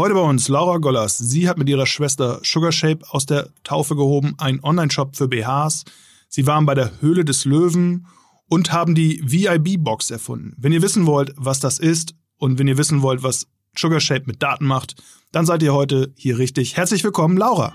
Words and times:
Heute 0.00 0.14
bei 0.14 0.22
uns 0.22 0.48
Laura 0.48 0.78
Gollers. 0.78 1.18
Sie 1.18 1.46
hat 1.46 1.58
mit 1.58 1.68
ihrer 1.68 1.84
Schwester 1.84 2.40
Sugar 2.42 2.72
Shape 2.72 3.00
aus 3.10 3.26
der 3.26 3.50
Taufe 3.64 3.96
gehoben, 3.96 4.32
einen 4.38 4.64
Online-Shop 4.64 5.14
für 5.14 5.28
BHs. 5.28 5.84
Sie 6.26 6.46
waren 6.46 6.64
bei 6.64 6.74
der 6.74 7.02
Höhle 7.02 7.22
des 7.22 7.44
Löwen 7.44 8.06
und 8.48 8.72
haben 8.72 8.94
die 8.94 9.20
VIB-Box 9.22 10.10
erfunden. 10.10 10.54
Wenn 10.56 10.72
ihr 10.72 10.80
wissen 10.80 11.04
wollt, 11.04 11.34
was 11.36 11.60
das 11.60 11.78
ist 11.78 12.14
und 12.38 12.58
wenn 12.58 12.66
ihr 12.66 12.78
wissen 12.78 13.02
wollt, 13.02 13.22
was 13.22 13.46
Sugar 13.76 14.00
Shape 14.00 14.22
mit 14.24 14.42
Daten 14.42 14.64
macht, 14.64 14.94
dann 15.32 15.44
seid 15.44 15.62
ihr 15.62 15.74
heute 15.74 16.14
hier 16.16 16.38
richtig. 16.38 16.78
Herzlich 16.78 17.04
willkommen, 17.04 17.36
Laura. 17.36 17.74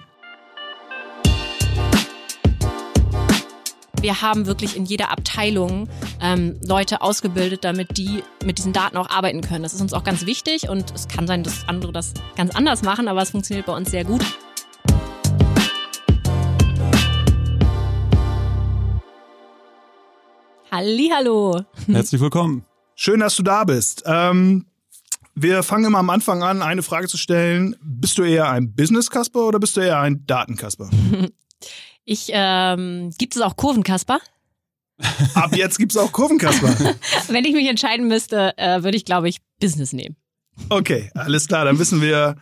Wir 4.05 4.21
haben 4.21 4.45
wirklich 4.45 4.77
in 4.77 4.85
jeder 4.85 5.09
Abteilung 5.09 5.89
ähm, 6.21 6.59
Leute 6.63 7.01
ausgebildet, 7.01 7.63
damit 7.63 7.97
die 7.97 8.21
mit 8.45 8.59
diesen 8.59 8.71
Daten 8.71 8.97
auch 8.97 9.09
arbeiten 9.09 9.41
können. 9.41 9.63
Das 9.63 9.73
ist 9.73 9.81
uns 9.81 9.93
auch 9.93 10.03
ganz 10.03 10.27
wichtig 10.27 10.69
und 10.69 10.93
es 10.93 11.07
kann 11.07 11.25
sein, 11.25 11.41
dass 11.41 11.67
andere 11.67 11.91
das 11.91 12.13
ganz 12.35 12.55
anders 12.55 12.83
machen, 12.83 13.07
aber 13.07 13.23
es 13.23 13.31
funktioniert 13.31 13.65
bei 13.65 13.75
uns 13.75 13.89
sehr 13.89 14.03
gut. 14.03 14.23
Hallo. 20.71 21.61
Herzlich 21.87 22.21
willkommen. 22.21 22.63
Schön, 22.93 23.21
dass 23.21 23.35
du 23.35 23.41
da 23.41 23.63
bist. 23.63 24.03
Ähm, 24.05 24.67
wir 25.33 25.63
fangen 25.63 25.85
immer 25.85 25.97
am 25.97 26.11
Anfang 26.11 26.43
an, 26.43 26.61
eine 26.61 26.83
Frage 26.83 27.07
zu 27.07 27.17
stellen. 27.17 27.75
Bist 27.81 28.19
du 28.19 28.21
eher 28.21 28.51
ein 28.51 28.71
Business-Kasper 28.75 29.47
oder 29.47 29.59
bist 29.59 29.75
du 29.77 29.81
eher 29.81 29.99
ein 29.99 30.27
Datenkasper? 30.27 30.91
Ich, 32.05 32.29
ähm, 32.31 33.11
gibt 33.17 33.35
es 33.35 33.41
auch 33.41 33.55
Kurvenkasper? 33.55 34.19
Ab 35.33 35.55
jetzt 35.55 35.77
gibt 35.77 35.91
es 35.91 35.97
auch 35.97 36.11
Kurvenkasper. 36.11 36.95
Wenn 37.27 37.43
ich 37.45 37.53
mich 37.53 37.67
entscheiden 37.67 38.07
müsste, 38.07 38.57
äh, 38.57 38.83
würde 38.83 38.95
ich, 38.95 39.05
glaube 39.05 39.27
ich, 39.27 39.39
Business 39.59 39.91
nehmen. 39.91 40.15
Okay, 40.69 41.11
alles 41.15 41.47
klar. 41.47 41.65
Dann 41.65 41.79
wissen 41.79 42.01
wir, 42.01 42.35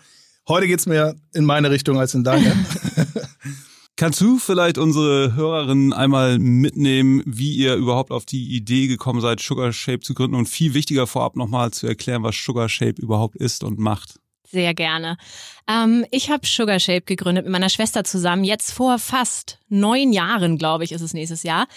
heute 0.48 0.68
geht 0.68 0.80
es 0.80 0.86
mehr 0.86 1.16
in 1.34 1.46
meine 1.46 1.72
Richtung 1.72 1.98
als 1.98 2.14
in 2.14 2.24
deine. 2.24 2.54
Kannst 3.96 4.20
du 4.22 4.38
vielleicht 4.38 4.78
unsere 4.78 5.36
Hörerinnen 5.36 5.94
einmal 5.94 6.40
mitnehmen, 6.40 7.24
wie 7.26 7.56
ihr 7.56 7.76
überhaupt 7.76 8.12
auf 8.12 8.26
die 8.26 8.56
Idee 8.56 8.88
gekommen 8.88 9.22
seid, 9.22 9.40
Sugar 9.40 9.72
Shape 9.72 10.00
zu 10.00 10.14
gründen 10.14 10.36
und 10.36 10.50
viel 10.50 10.74
wichtiger 10.74 11.08
vorab 11.08 11.36
nochmal 11.36 11.72
zu 11.72 11.88
erklären, 11.88 12.24
was 12.24 12.36
Sugar 12.36 12.70
Shape 12.70 13.02
überhaupt 13.02 13.36
ist 13.36 13.64
und 13.64 13.80
macht? 13.80 14.20
Sehr 14.54 14.74
gerne. 14.74 15.18
Ähm, 15.68 16.06
ich 16.12 16.30
habe 16.30 16.46
Sugar 16.46 16.80
Shape 16.80 17.02
gegründet 17.02 17.46
mit 17.46 17.52
meiner 17.52 17.70
Schwester 17.70 18.04
zusammen, 18.04 18.44
jetzt 18.44 18.72
vor 18.72 19.00
fast 19.00 19.60
neun 19.70 20.14
Jahren, 20.14 20.58
glaube 20.58 20.84
ich, 20.84 20.92
ist 20.92 21.02
es 21.02 21.14
nächstes 21.14 21.44
Jahr. 21.44 21.68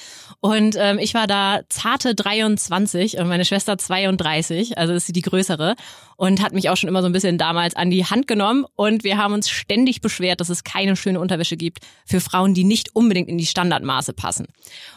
Und 0.40 0.76
ähm, 0.78 0.98
ich 0.98 1.14
war 1.14 1.26
da 1.26 1.60
zarte 1.68 2.14
23 2.14 3.18
und 3.18 3.28
meine 3.28 3.44
Schwester 3.44 3.78
32, 3.78 4.76
also 4.76 4.92
ist 4.92 5.06
sie 5.06 5.12
die 5.12 5.22
größere 5.22 5.76
und 6.16 6.42
hat 6.42 6.52
mich 6.52 6.68
auch 6.68 6.76
schon 6.76 6.88
immer 6.88 7.02
so 7.02 7.08
ein 7.08 7.12
bisschen 7.12 7.38
damals 7.38 7.74
an 7.76 7.90
die 7.90 8.04
Hand 8.04 8.26
genommen. 8.26 8.64
Und 8.74 9.04
wir 9.04 9.18
haben 9.18 9.34
uns 9.34 9.48
ständig 9.48 10.00
beschwert, 10.00 10.40
dass 10.40 10.48
es 10.48 10.64
keine 10.64 10.96
schöne 10.96 11.20
Unterwäsche 11.20 11.56
gibt 11.56 11.80
für 12.04 12.20
Frauen, 12.20 12.54
die 12.54 12.64
nicht 12.64 12.94
unbedingt 12.94 13.28
in 13.28 13.38
die 13.38 13.46
Standardmaße 13.46 14.12
passen. 14.12 14.46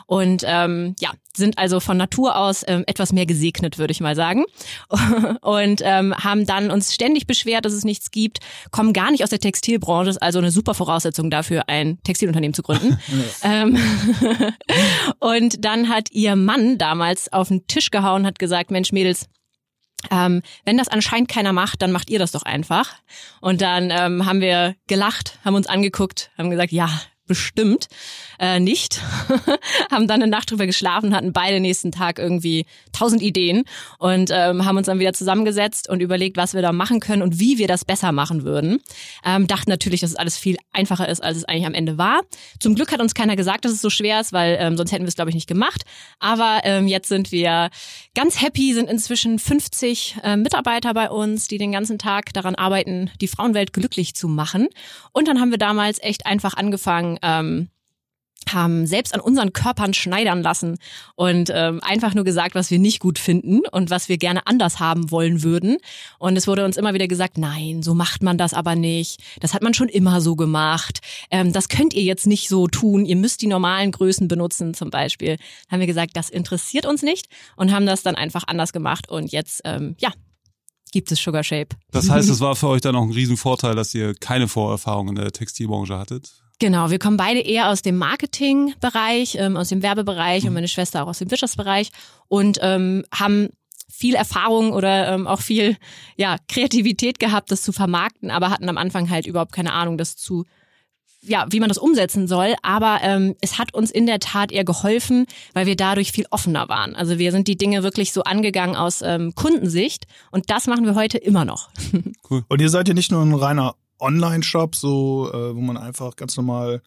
Und 0.05 0.43
ähm, 0.45 0.95
ja, 0.99 1.11
sind 1.35 1.57
also 1.57 1.79
von 1.79 1.97
Natur 1.97 2.35
aus 2.35 2.63
ähm, 2.67 2.83
etwas 2.87 3.13
mehr 3.13 3.25
gesegnet, 3.25 3.77
würde 3.77 3.91
ich 3.91 4.01
mal 4.01 4.15
sagen. 4.15 4.45
und 5.41 5.81
ähm, 5.83 6.15
haben 6.15 6.45
dann 6.45 6.71
uns 6.71 6.93
ständig 6.93 7.27
beschwert, 7.27 7.65
dass 7.65 7.73
es 7.73 7.83
nichts 7.83 8.11
gibt, 8.11 8.39
kommen 8.79 8.93
gar 8.93 9.11
nicht 9.11 9.25
aus 9.25 9.29
der 9.29 9.41
Textilbranche, 9.41 10.11
ist 10.11 10.23
also 10.23 10.39
eine 10.39 10.51
super 10.51 10.73
Voraussetzung 10.73 11.29
dafür, 11.29 11.67
ein 11.67 12.01
Textilunternehmen 12.03 12.53
zu 12.53 12.63
gründen. 12.63 12.97
ähm, 13.43 13.77
und 15.19 15.65
dann 15.65 15.89
hat 15.89 16.11
ihr 16.11 16.37
Mann 16.37 16.77
damals 16.77 17.33
auf 17.33 17.49
den 17.49 17.67
Tisch 17.67 17.91
gehauen, 17.91 18.25
hat 18.25 18.39
gesagt, 18.39 18.71
Mensch, 18.71 18.93
Mädels, 18.93 19.27
ähm, 20.09 20.41
wenn 20.63 20.77
das 20.77 20.87
anscheinend 20.87 21.27
keiner 21.27 21.51
macht, 21.51 21.81
dann 21.81 21.91
macht 21.91 22.09
ihr 22.09 22.19
das 22.19 22.31
doch 22.31 22.43
einfach. 22.43 22.93
Und 23.41 23.59
dann 23.59 23.91
ähm, 23.91 24.25
haben 24.25 24.39
wir 24.39 24.75
gelacht, 24.87 25.39
haben 25.43 25.55
uns 25.55 25.67
angeguckt, 25.67 26.31
haben 26.37 26.49
gesagt, 26.49 26.71
ja, 26.71 26.89
bestimmt 27.29 27.87
äh, 28.39 28.59
nicht. 28.59 29.01
haben 29.91 30.07
dann 30.07 30.21
eine 30.21 30.29
Nacht 30.29 30.51
drüber 30.51 30.65
geschlafen, 30.65 31.15
hatten 31.15 31.31
beide 31.31 31.61
nächsten 31.61 31.93
Tag 31.93 32.19
irgendwie 32.19 32.65
tausend 32.91 33.21
Ideen 33.21 33.63
und 33.99 34.31
ähm, 34.33 34.65
haben 34.65 34.75
uns 34.75 34.87
dann 34.87 34.99
wieder 34.99 35.13
zusammengesetzt 35.13 35.87
und 35.87 36.01
überlegt, 36.01 36.35
was 36.35 36.53
wir 36.53 36.61
da 36.61 36.73
machen 36.73 36.99
können 36.99 37.21
und 37.21 37.39
wie 37.39 37.57
wir 37.57 37.67
das 37.67 37.85
besser 37.85 38.11
machen 38.11 38.43
würden. 38.43 38.81
Ähm, 39.23 39.47
dachten 39.47 39.69
natürlich, 39.69 40.01
dass 40.01 40.09
es 40.09 40.15
alles 40.17 40.37
viel 40.37 40.57
einfacher 40.79 41.07
ist, 41.09 41.21
als 41.21 41.37
es 41.37 41.45
eigentlich 41.45 41.65
am 41.65 41.73
Ende 41.73 41.97
war. 41.97 42.21
Zum 42.59 42.75
Glück 42.75 42.91
hat 42.91 43.01
uns 43.01 43.13
keiner 43.13 43.35
gesagt, 43.35 43.65
dass 43.65 43.73
es 43.73 43.81
so 43.81 43.89
schwer 43.89 44.21
ist, 44.21 44.33
weil 44.33 44.57
ähm, 44.59 44.77
sonst 44.77 44.91
hätten 44.91 45.03
wir 45.03 45.09
es, 45.09 45.15
glaube 45.15 45.29
ich, 45.29 45.35
nicht 45.35 45.47
gemacht. 45.47 45.83
Aber 46.19 46.61
ähm, 46.63 46.87
jetzt 46.87 47.09
sind 47.09 47.31
wir 47.31 47.69
ganz 48.15 48.41
happy, 48.41 48.73
sind 48.73 48.89
inzwischen 48.89 49.39
50 49.39 50.17
äh, 50.23 50.37
Mitarbeiter 50.37 50.93
bei 50.93 51.09
uns, 51.09 51.47
die 51.47 51.57
den 51.57 51.71
ganzen 51.71 51.99
Tag 51.99 52.33
daran 52.33 52.55
arbeiten, 52.55 53.11
die 53.19 53.27
Frauenwelt 53.27 53.73
glücklich 53.73 54.15
zu 54.15 54.27
machen. 54.27 54.67
Und 55.11 55.27
dann 55.27 55.39
haben 55.39 55.51
wir 55.51 55.57
damals 55.57 56.01
echt 56.01 56.25
einfach 56.25 56.53
angefangen, 56.55 57.19
ähm, 57.21 57.69
haben 58.53 58.87
selbst 58.87 59.13
an 59.13 59.19
unseren 59.19 59.53
Körpern 59.53 59.93
schneidern 59.93 60.41
lassen 60.41 60.77
und 61.15 61.51
ähm, 61.53 61.79
einfach 61.83 62.13
nur 62.13 62.23
gesagt, 62.23 62.55
was 62.55 62.71
wir 62.71 62.79
nicht 62.79 62.99
gut 62.99 63.19
finden 63.19 63.61
und 63.71 63.89
was 63.89 64.09
wir 64.09 64.17
gerne 64.17 64.47
anders 64.47 64.79
haben 64.79 65.11
wollen 65.11 65.43
würden. 65.43 65.77
Und 66.17 66.37
es 66.37 66.47
wurde 66.47 66.65
uns 66.65 66.77
immer 66.77 66.93
wieder 66.93 67.07
gesagt, 67.07 67.37
nein, 67.37 67.83
so 67.83 67.93
macht 67.93 68.23
man 68.23 68.37
das 68.37 68.53
aber 68.53 68.75
nicht. 68.75 69.21
Das 69.39 69.53
hat 69.53 69.61
man 69.61 69.73
schon 69.73 69.89
immer 69.89 70.21
so 70.21 70.35
gemacht. 70.35 70.99
Ähm, 71.31 71.53
das 71.53 71.69
könnt 71.69 71.93
ihr 71.93 72.03
jetzt 72.03 72.27
nicht 72.27 72.49
so 72.49 72.67
tun. 72.67 73.05
Ihr 73.05 73.15
müsst 73.15 73.41
die 73.41 73.47
normalen 73.47 73.91
Größen 73.91 74.27
benutzen 74.27 74.73
zum 74.73 74.89
Beispiel. 74.89 75.37
Haben 75.69 75.79
wir 75.79 75.87
gesagt, 75.87 76.15
das 76.15 76.29
interessiert 76.29 76.85
uns 76.85 77.01
nicht 77.01 77.27
und 77.55 77.71
haben 77.71 77.85
das 77.85 78.03
dann 78.03 78.15
einfach 78.15 78.43
anders 78.47 78.73
gemacht. 78.73 79.09
Und 79.09 79.31
jetzt, 79.31 79.61
ähm, 79.65 79.95
ja, 79.99 80.11
gibt 80.91 81.11
es 81.11 81.19
Sugar 81.19 81.43
Shape. 81.43 81.75
Das 81.91 82.09
heißt, 82.09 82.29
es 82.29 82.39
war 82.39 82.55
für 82.55 82.67
euch 82.67 82.81
dann 82.81 82.95
auch 82.95 83.03
ein 83.03 83.11
Riesenvorteil, 83.11 83.75
dass 83.75 83.93
ihr 83.93 84.13
keine 84.15 84.47
Vorerfahrung 84.47 85.09
in 85.09 85.15
der 85.15 85.31
Textilbranche 85.31 85.97
hattet? 85.97 86.38
Genau, 86.59 86.91
wir 86.91 86.99
kommen 86.99 87.17
beide 87.17 87.39
eher 87.39 87.69
aus 87.69 87.81
dem 87.81 87.97
Marketingbereich, 87.97 89.35
ähm, 89.39 89.55
aus 89.55 89.69
dem 89.69 89.81
Werbebereich 89.81 90.43
mhm. 90.43 90.49
und 90.49 90.53
meine 90.55 90.67
Schwester 90.67 91.03
auch 91.03 91.07
aus 91.07 91.19
dem 91.19 91.31
Wirtschaftsbereich 91.31 91.91
und 92.27 92.59
ähm, 92.61 93.05
haben 93.13 93.49
viel 93.87 94.15
Erfahrung 94.15 94.71
oder 94.71 95.13
ähm, 95.13 95.25
auch 95.25 95.41
viel 95.41 95.77
ja, 96.15 96.37
Kreativität 96.47 97.19
gehabt, 97.19 97.51
das 97.51 97.61
zu 97.61 97.71
vermarkten, 97.71 98.29
aber 98.29 98.49
hatten 98.49 98.69
am 98.69 98.77
Anfang 98.77 99.09
halt 99.09 99.25
überhaupt 99.25 99.53
keine 99.53 99.73
Ahnung, 99.73 99.97
das 99.97 100.15
zu 100.15 100.45
ja, 101.21 101.45
wie 101.49 101.59
man 101.59 101.67
das 101.67 101.77
umsetzen 101.77 102.29
soll, 102.29 102.55
aber 102.61 102.99
ähm, 103.01 103.35
es 103.41 103.57
hat 103.57 103.73
uns 103.73 103.91
in 103.91 104.05
der 104.05 104.19
Tat 104.19 104.53
eher 104.53 104.63
geholfen, 104.63 105.25
weil 105.53 105.65
wir 105.65 105.75
dadurch 105.75 106.13
viel 106.13 106.25
offener 106.31 106.69
waren. 106.69 106.95
Also 106.95 107.19
wir 107.19 107.33
sind 107.33 107.49
die 107.49 107.57
Dinge 107.57 107.83
wirklich 107.83 108.13
so 108.13 108.23
angegangen 108.23 108.77
aus 108.77 109.01
ähm, 109.01 109.35
Kundensicht 109.35 110.07
und 110.31 110.49
das 110.49 110.67
machen 110.67 110.85
wir 110.85 110.95
heute 110.95 111.17
immer 111.17 111.45
noch. 111.45 111.69
Cool. 112.31 112.45
Und 112.47 112.61
ihr 112.61 112.69
seid 112.69 112.87
ja 112.87 112.93
nicht 112.93 113.11
nur 113.11 113.23
ein 113.23 113.33
reiner 113.33 113.73
Online-Shop, 113.99 114.75
so 114.75 115.31
äh, 115.31 115.55
wo 115.55 115.61
man 115.61 115.77
einfach 115.77 116.15
ganz 116.15 116.35
normal 116.37 116.81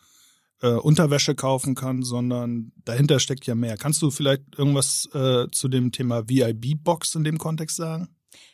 äh, 0.62 0.72
Unterwäsche 0.72 1.34
kaufen 1.34 1.74
kann, 1.74 2.02
sondern 2.02 2.72
dahinter 2.84 3.18
steckt 3.18 3.46
ja 3.46 3.54
mehr. 3.54 3.76
Kannst 3.76 4.00
du 4.02 4.10
vielleicht 4.10 4.42
irgendwas 4.56 5.08
äh, 5.12 5.46
zu 5.50 5.68
dem 5.68 5.92
Thema 5.92 6.28
VIB-Box 6.28 7.14
in 7.16 7.24
dem 7.24 7.38
Kontext 7.38 7.76
sagen? 7.76 8.08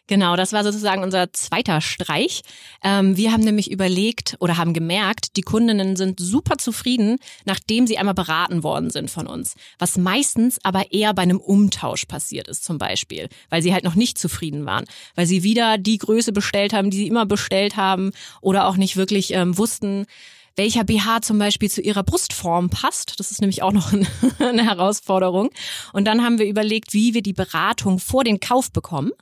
Genau, 0.08 0.36
das 0.36 0.54
war 0.54 0.64
sozusagen 0.64 1.02
unser 1.02 1.32
zweiter 1.34 1.82
Streich. 1.82 2.40
Ähm, 2.82 3.16
wir 3.18 3.30
haben 3.30 3.42
nämlich 3.42 3.70
überlegt 3.70 4.36
oder 4.40 4.56
haben 4.56 4.72
gemerkt, 4.72 5.36
die 5.36 5.42
Kundinnen 5.42 5.96
sind 5.96 6.18
super 6.18 6.56
zufrieden, 6.56 7.19
nachdem 7.44 7.86
sie 7.86 7.98
einmal 7.98 8.14
beraten 8.14 8.62
worden 8.62 8.88
sind 8.88 9.10
von 9.10 9.26
uns. 9.26 9.54
Was 9.78 9.98
meistens 9.98 10.58
aber 10.62 10.92
eher 10.92 11.12
bei 11.12 11.22
einem 11.22 11.40
Umtausch 11.40 12.06
passiert 12.06 12.48
ist 12.48 12.64
zum 12.64 12.78
Beispiel, 12.78 13.28
weil 13.50 13.60
sie 13.60 13.75
halt 13.75 13.84
noch 13.84 13.96
nicht 13.96 14.19
zufrieden 14.19 14.64
waren, 14.64 14.86
weil 15.14 15.26
sie 15.26 15.42
wieder 15.42 15.76
die 15.76 15.98
Größe 15.98 16.32
bestellt 16.32 16.72
haben, 16.72 16.90
die 16.90 16.96
sie 16.96 17.06
immer 17.06 17.26
bestellt 17.26 17.76
haben 17.76 18.12
oder 18.40 18.66
auch 18.66 18.76
nicht 18.76 18.96
wirklich 18.96 19.34
ähm, 19.34 19.58
wussten, 19.58 20.06
welcher 20.56 20.84
BH 20.84 21.22
zum 21.22 21.38
Beispiel 21.38 21.70
zu 21.70 21.81
ihrer 21.81 22.02
Brustform 22.02 22.70
passt. 22.70 23.20
Das 23.20 23.31
ist 23.31 23.40
nämlich 23.40 23.62
auch 23.62 23.72
noch 23.72 23.92
eine 24.38 24.64
Herausforderung. 24.64 25.50
Und 25.92 26.06
dann 26.06 26.24
haben 26.24 26.38
wir 26.38 26.46
überlegt, 26.46 26.92
wie 26.94 27.14
wir 27.14 27.22
die 27.22 27.32
Beratung 27.32 27.98
vor 27.98 28.24
den 28.24 28.40
Kauf 28.40 28.72
bekommen. 28.72 29.12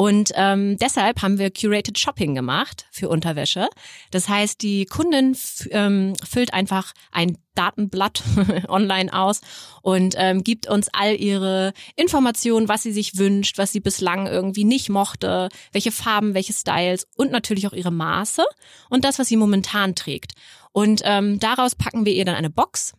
Und 0.00 0.30
ähm, 0.36 0.76
deshalb 0.76 1.22
haben 1.22 1.38
wir 1.38 1.50
Curated 1.50 1.98
Shopping 1.98 2.36
gemacht 2.36 2.86
für 2.92 3.08
Unterwäsche. 3.08 3.66
Das 4.12 4.28
heißt, 4.28 4.62
die 4.62 4.86
Kundin 4.86 5.36
ähm, 5.72 6.14
füllt 6.24 6.54
einfach 6.54 6.92
ein 7.10 7.36
Datenblatt 7.56 8.22
online 8.68 9.12
aus 9.12 9.40
und 9.82 10.14
ähm, 10.16 10.44
gibt 10.44 10.68
uns 10.68 10.86
all 10.92 11.16
ihre 11.16 11.72
Informationen, 11.96 12.68
was 12.68 12.84
sie 12.84 12.92
sich 12.92 13.18
wünscht, 13.18 13.58
was 13.58 13.72
sie 13.72 13.80
bislang 13.80 14.28
irgendwie 14.28 14.62
nicht 14.62 14.88
mochte, 14.88 15.48
welche 15.72 15.90
Farben, 15.90 16.32
welche 16.32 16.52
Styles 16.52 17.08
und 17.16 17.32
natürlich 17.32 17.66
auch 17.66 17.72
ihre 17.72 17.90
Maße 17.90 18.44
und 18.90 19.04
das, 19.04 19.18
was 19.18 19.26
sie 19.26 19.36
momentan 19.36 19.96
trägt. 19.96 20.34
Und 20.70 21.02
ähm, 21.06 21.40
daraus 21.40 21.74
packen 21.74 22.06
wir 22.06 22.12
ihr 22.12 22.24
dann 22.24 22.36
eine 22.36 22.50
Box. 22.50 22.92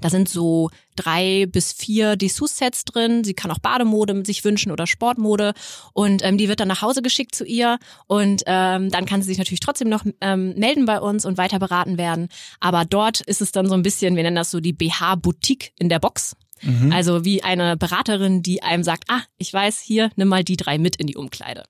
Da 0.00 0.10
sind 0.10 0.28
so 0.28 0.70
drei 0.96 1.46
bis 1.46 1.72
vier 1.72 2.16
Dessous-Sets 2.16 2.84
drin. 2.84 3.24
Sie 3.24 3.34
kann 3.34 3.50
auch 3.50 3.58
Bademode 3.58 4.24
sich 4.24 4.44
wünschen 4.44 4.72
oder 4.72 4.86
Sportmode. 4.86 5.54
Und 5.92 6.24
ähm, 6.24 6.38
die 6.38 6.48
wird 6.48 6.60
dann 6.60 6.68
nach 6.68 6.82
Hause 6.82 7.02
geschickt 7.02 7.34
zu 7.34 7.44
ihr. 7.44 7.78
Und 8.06 8.42
ähm, 8.46 8.90
dann 8.90 9.06
kann 9.06 9.22
sie 9.22 9.28
sich 9.28 9.38
natürlich 9.38 9.60
trotzdem 9.60 9.88
noch 9.88 10.04
ähm, 10.20 10.54
melden 10.56 10.86
bei 10.86 11.00
uns 11.00 11.24
und 11.24 11.38
weiter 11.38 11.58
beraten 11.58 11.98
werden. 11.98 12.28
Aber 12.60 12.84
dort 12.84 13.20
ist 13.22 13.40
es 13.40 13.52
dann 13.52 13.68
so 13.68 13.74
ein 13.74 13.82
bisschen, 13.82 14.16
wir 14.16 14.22
nennen 14.22 14.36
das 14.36 14.50
so 14.50 14.60
die 14.60 14.72
BH-Boutique 14.72 15.72
in 15.78 15.88
der 15.88 15.98
Box. 15.98 16.36
Mhm. 16.62 16.92
Also 16.92 17.24
wie 17.24 17.42
eine 17.42 17.76
Beraterin, 17.76 18.42
die 18.42 18.62
einem 18.62 18.82
sagt, 18.82 19.04
ah, 19.08 19.22
ich 19.38 19.52
weiß, 19.52 19.80
hier, 19.80 20.10
nimm 20.16 20.28
mal 20.28 20.44
die 20.44 20.56
drei 20.56 20.78
mit 20.78 20.96
in 20.96 21.06
die 21.06 21.16
Umkleide. 21.16 21.64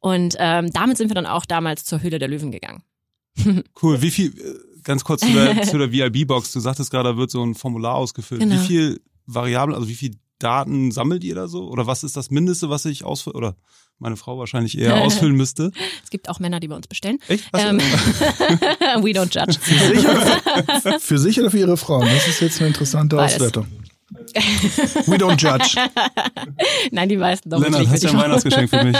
Und 0.00 0.36
ähm, 0.38 0.70
damit 0.72 0.96
sind 0.96 1.10
wir 1.10 1.14
dann 1.14 1.26
auch 1.26 1.46
damals 1.46 1.84
zur 1.84 2.02
Höhle 2.02 2.18
der 2.18 2.28
Löwen 2.28 2.50
gegangen. 2.50 2.82
Cool. 3.82 4.00
Wie 4.00 4.10
viel, 4.10 4.32
ganz 4.86 5.04
kurz 5.04 5.20
zu 5.20 5.32
der, 5.32 5.62
zu 5.64 5.76
der 5.76 5.92
VIB-Box. 5.92 6.52
Du 6.52 6.60
sagtest 6.60 6.90
gerade, 6.90 7.10
da 7.10 7.16
wird 7.18 7.30
so 7.30 7.44
ein 7.44 7.54
Formular 7.54 7.96
ausgefüllt. 7.96 8.40
Genau. 8.40 8.54
Wie 8.54 8.66
viel 8.66 9.00
Variablen, 9.26 9.74
also 9.74 9.88
wie 9.88 9.94
viel 9.94 10.12
Daten 10.38 10.90
sammelt 10.92 11.24
ihr 11.24 11.34
da 11.34 11.48
so? 11.48 11.68
Oder 11.68 11.86
was 11.86 12.04
ist 12.04 12.16
das 12.16 12.30
Mindeste, 12.30 12.70
was 12.70 12.84
ich 12.84 13.04
ausfüllen, 13.04 13.36
oder 13.36 13.56
meine 13.98 14.16
Frau 14.16 14.38
wahrscheinlich 14.38 14.78
eher 14.78 14.94
ausfüllen 15.02 15.34
müsste? 15.36 15.72
Es 16.02 16.10
gibt 16.10 16.28
auch 16.28 16.38
Männer, 16.38 16.60
die 16.60 16.68
bei 16.68 16.76
uns 16.76 16.86
bestellen. 16.86 17.18
Echt? 17.28 17.44
Ähm, 17.52 17.78
we 19.02 19.10
don't 19.10 19.32
judge. 19.34 19.58
Für 19.60 19.78
sich, 19.78 20.06
oder 20.06 20.80
für, 20.80 21.00
für 21.00 21.18
sich 21.18 21.40
oder 21.40 21.50
für 21.50 21.58
ihre 21.58 21.76
Frauen? 21.76 22.08
Das 22.08 22.28
ist 22.28 22.40
jetzt 22.40 22.60
eine 22.60 22.68
interessante 22.68 23.16
Beides. 23.16 23.34
Auswertung. 23.34 23.66
We 25.06 25.16
don't 25.16 25.36
judge. 25.36 25.76
Nein, 26.92 27.08
die 27.08 27.16
meisten 27.16 27.50
doch 27.50 27.60
Lennart, 27.60 27.88
hast 27.88 28.04
du 28.04 28.08
ein 28.08 28.16
Weihnachtsgeschenk 28.18 28.70
für 28.70 28.84
mich? 28.84 28.96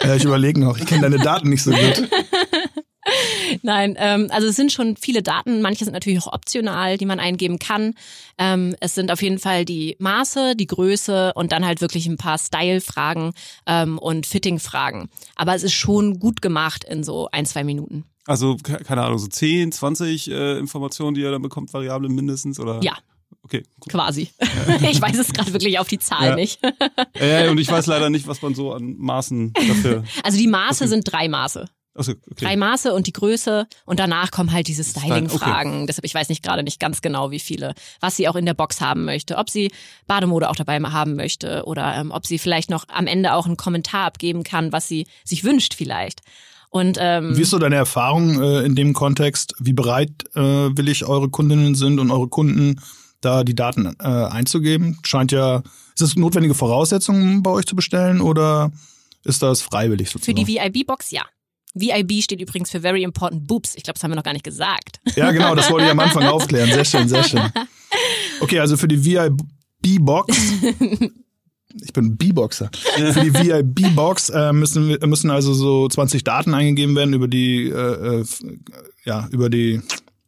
Ja, 0.00 0.14
ich 0.14 0.24
überlege 0.24 0.60
noch. 0.60 0.78
Ich 0.78 0.86
kenne 0.86 1.02
deine 1.02 1.18
Daten 1.18 1.48
nicht 1.48 1.62
so 1.62 1.70
gut. 1.70 2.08
Nein, 3.62 3.96
ähm, 3.98 4.28
also 4.30 4.48
es 4.48 4.56
sind 4.56 4.72
schon 4.72 4.96
viele 4.96 5.22
Daten. 5.22 5.62
Manche 5.62 5.84
sind 5.84 5.94
natürlich 5.94 6.20
auch 6.20 6.32
optional, 6.32 6.98
die 6.98 7.06
man 7.06 7.20
eingeben 7.20 7.58
kann. 7.58 7.94
Ähm, 8.38 8.74
es 8.80 8.94
sind 8.94 9.10
auf 9.10 9.22
jeden 9.22 9.38
Fall 9.38 9.64
die 9.64 9.96
Maße, 9.98 10.56
die 10.56 10.66
Größe 10.66 11.32
und 11.34 11.52
dann 11.52 11.64
halt 11.64 11.80
wirklich 11.80 12.06
ein 12.06 12.16
paar 12.16 12.38
Style-Fragen 12.38 13.32
ähm, 13.66 13.98
und 13.98 14.26
Fitting-Fragen. 14.26 15.08
Aber 15.36 15.54
es 15.54 15.62
ist 15.62 15.74
schon 15.74 16.18
gut 16.18 16.42
gemacht 16.42 16.84
in 16.84 17.04
so 17.04 17.28
ein, 17.32 17.46
zwei 17.46 17.64
Minuten. 17.64 18.04
Also, 18.26 18.56
keine 18.56 19.02
Ahnung, 19.02 19.18
so 19.18 19.26
10, 19.26 19.72
20 19.72 20.30
äh, 20.30 20.58
Informationen, 20.58 21.14
die 21.14 21.22
ihr 21.22 21.30
dann 21.30 21.40
bekommt, 21.40 21.72
Variablen 21.72 22.14
mindestens, 22.14 22.60
oder? 22.60 22.80
Ja, 22.82 22.98
Okay. 23.42 23.62
Cool. 23.80 23.92
Quasi. 23.92 24.30
Ja. 24.40 24.90
ich 24.90 25.00
weiß 25.00 25.18
es 25.18 25.32
gerade 25.32 25.52
wirklich 25.52 25.78
auf 25.78 25.88
die 25.88 25.98
Zahl 25.98 26.30
ja. 26.30 26.34
nicht. 26.34 26.60
ja, 27.18 27.50
und 27.50 27.58
ich 27.58 27.68
weiß 27.70 27.86
leider 27.86 28.10
nicht, 28.10 28.26
was 28.26 28.42
man 28.42 28.54
so 28.54 28.72
an 28.72 28.96
Maßen 28.98 29.52
dafür. 29.54 30.04
Also 30.22 30.36
die 30.36 30.48
Maße 30.48 30.84
okay. 30.84 30.88
sind 30.88 31.12
drei 31.12 31.28
Maße. 31.28 31.68
So, 31.98 32.12
okay. 32.12 32.44
Drei 32.44 32.56
Maße 32.56 32.92
und 32.94 33.06
die 33.06 33.12
Größe 33.12 33.66
und 33.84 33.98
danach 33.98 34.30
kommen 34.30 34.52
halt 34.52 34.68
diese 34.68 34.84
Styling-Fragen. 34.84 35.74
Okay. 35.74 35.86
Deshalb, 35.86 36.04
ich 36.04 36.14
weiß 36.14 36.28
nicht 36.28 36.42
gerade 36.42 36.62
nicht 36.62 36.80
ganz 36.80 37.02
genau, 37.02 37.30
wie 37.30 37.40
viele, 37.40 37.74
was 38.00 38.16
sie 38.16 38.28
auch 38.28 38.36
in 38.36 38.46
der 38.46 38.54
Box 38.54 38.80
haben 38.80 39.04
möchte, 39.04 39.36
ob 39.36 39.50
sie 39.50 39.70
Bademode 40.06 40.48
auch 40.48 40.56
dabei 40.56 40.78
haben 40.80 41.16
möchte 41.16 41.64
oder 41.64 41.96
ähm, 41.96 42.10
ob 42.10 42.26
sie 42.26 42.38
vielleicht 42.38 42.70
noch 42.70 42.84
am 42.88 43.06
Ende 43.06 43.34
auch 43.34 43.46
einen 43.46 43.56
Kommentar 43.56 44.06
abgeben 44.06 44.44
kann, 44.44 44.72
was 44.72 44.88
sie 44.88 45.06
sich 45.24 45.44
wünscht 45.44 45.74
vielleicht. 45.74 46.20
Und 46.70 46.98
ähm, 47.00 47.36
wie 47.36 47.42
ist 47.42 47.50
so 47.50 47.58
deine 47.58 47.76
Erfahrung 47.76 48.42
äh, 48.42 48.60
in 48.60 48.74
dem 48.74 48.92
Kontext? 48.92 49.54
Wie 49.58 49.72
bereit 49.72 50.10
äh, 50.34 50.40
will 50.40 50.88
ich 50.88 51.06
eure 51.06 51.30
Kundinnen 51.30 51.74
sind 51.74 51.98
und 51.98 52.10
eure 52.10 52.28
Kunden 52.28 52.80
da 53.20 53.42
die 53.42 53.54
Daten 53.54 53.96
äh, 53.98 54.06
einzugeben? 54.06 54.98
Scheint 55.02 55.32
ja, 55.32 55.62
ist 55.88 56.02
das 56.02 56.16
notwendige 56.16 56.54
Voraussetzung 56.54 57.42
bei 57.42 57.50
euch 57.50 57.66
zu 57.66 57.74
bestellen 57.74 58.20
oder 58.20 58.70
ist 59.24 59.42
das 59.42 59.62
freiwillig 59.62 60.10
sozusagen? 60.10 60.38
Für 60.38 60.44
die 60.44 60.58
VIB-Box 60.58 61.10
ja. 61.10 61.22
VIB 61.74 62.22
steht 62.22 62.40
übrigens 62.40 62.70
für 62.70 62.80
Very 62.80 63.02
Important 63.02 63.46
Boobs. 63.46 63.74
Ich 63.74 63.82
glaube, 63.82 63.94
das 63.94 64.02
haben 64.02 64.10
wir 64.10 64.16
noch 64.16 64.24
gar 64.24 64.32
nicht 64.32 64.44
gesagt. 64.44 65.00
Ja, 65.16 65.30
genau, 65.30 65.54
das 65.54 65.70
wollte 65.70 65.86
ich 65.86 65.92
am 65.92 66.00
Anfang 66.00 66.24
aufklären. 66.26 66.70
Sehr 66.72 66.84
schön, 66.84 67.08
sehr 67.08 67.24
schön. 67.24 67.42
Okay, 68.40 68.58
also 68.60 68.76
für 68.76 68.88
die 68.88 69.04
VIB-Box. 69.04 70.36
Ich 71.82 71.92
bin 71.92 72.16
B-Boxer. 72.16 72.70
Für 72.72 73.20
die 73.20 73.34
VIB-Box 73.34 74.30
äh, 74.30 74.52
müssen, 74.52 74.96
müssen 75.04 75.30
also 75.30 75.52
so 75.52 75.88
20 75.88 76.24
Daten 76.24 76.54
eingegeben 76.54 76.96
werden 76.96 77.12
über 77.14 77.28
die, 77.28 77.68
äh, 77.68 78.20
äh, 78.20 78.24
ja, 79.04 79.28
über 79.30 79.50
die 79.50 79.80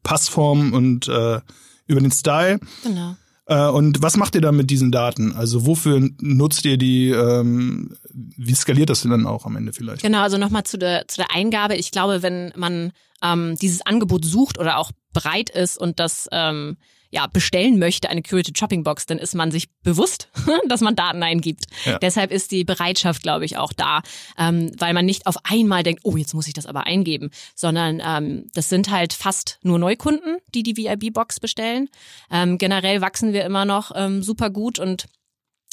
Passform 0.03 0.73
und 0.73 1.09
äh, 1.09 1.41
über 1.87 2.01
den 2.01 2.11
Style. 2.11 2.61
Genau. 2.83 3.17
Äh, 3.51 3.69
und 3.69 4.01
was 4.01 4.17
macht 4.17 4.37
ihr 4.37 4.41
dann 4.41 4.55
mit 4.57 4.71
diesen 4.71 4.93
Daten? 4.93 5.35
Also 5.35 5.67
wofür 5.67 6.09
nutzt 6.21 6.65
ihr 6.65 6.79
die? 6.79 7.11
Ähm, 7.11 7.97
wie 8.13 8.55
skaliert 8.55 8.91
das 8.91 9.03
denn 9.03 9.11
dann 9.11 9.27
auch 9.27 9.45
am 9.45 9.57
Ende 9.57 9.73
vielleicht? 9.73 10.03
Genau, 10.03 10.23
also 10.23 10.39
nochmal 10.39 10.63
zu 10.63 10.79
der, 10.79 11.09
zu 11.09 11.17
der 11.17 11.35
Eingabe. 11.35 11.75
Ich 11.75 11.91
glaube, 11.91 12.23
wenn 12.23 12.53
man 12.55 12.93
ähm, 13.23 13.57
dieses 13.61 13.85
Angebot 13.85 14.25
sucht 14.25 14.57
oder 14.57 14.79
auch 14.79 14.93
bereit 15.13 15.51
ist 15.51 15.79
und 15.79 15.99
das 15.99 16.29
ähm, 16.31 16.77
ja, 17.11 17.27
bestellen 17.27 17.79
möchte, 17.79 18.09
eine 18.09 18.23
Curated 18.23 18.57
Shopping 18.57 18.85
Box, 18.85 19.07
dann 19.07 19.19
ist 19.19 19.35
man 19.35 19.51
sich 19.51 19.69
bewusst, 19.83 20.29
dass 20.69 20.81
man 20.81 20.97
Daten 20.97 21.23
eingibt. 21.23 21.65
Ja. 21.85 21.99
Deshalb 21.99 22.31
ist 22.31 22.53
die 22.53 22.65
Bereitschaft, 22.65 23.23
glaube 23.23 23.45
ich, 23.45 23.57
auch 23.57 23.73
da, 23.73 24.03
ähm, 24.39 24.71
weil 24.79 24.95
man 24.95 25.05
nicht 25.05 25.27
auf 25.27 25.37
einmal 25.45 25.83
denkt, 25.83 26.03
oh, 26.05 26.17
jetzt 26.17 26.35
muss 26.35 26.47
ich 26.47 26.55
das 26.55 26.67
aber 26.67 26.87
eingeben, 26.87 27.31
sondern 27.55 28.01
ähm, 28.05 28.47
das 28.55 28.69
sind 28.69 28.91
halt 28.91 29.13
fast 29.13 29.59
nur 29.63 29.79
Neukunden, 29.79 30.39
die 30.55 30.63
die 30.63 30.77
VIB-Box 30.77 31.41
bestellen. 31.41 31.89
Ähm, 32.31 32.59
generell 32.59 33.01
wachsen 33.01 33.33
wir 33.33 33.45
immer 33.45 33.65
noch 33.65 33.91
ähm, 33.95 34.23
super 34.23 34.51
gut 34.51 34.79
und 34.79 35.07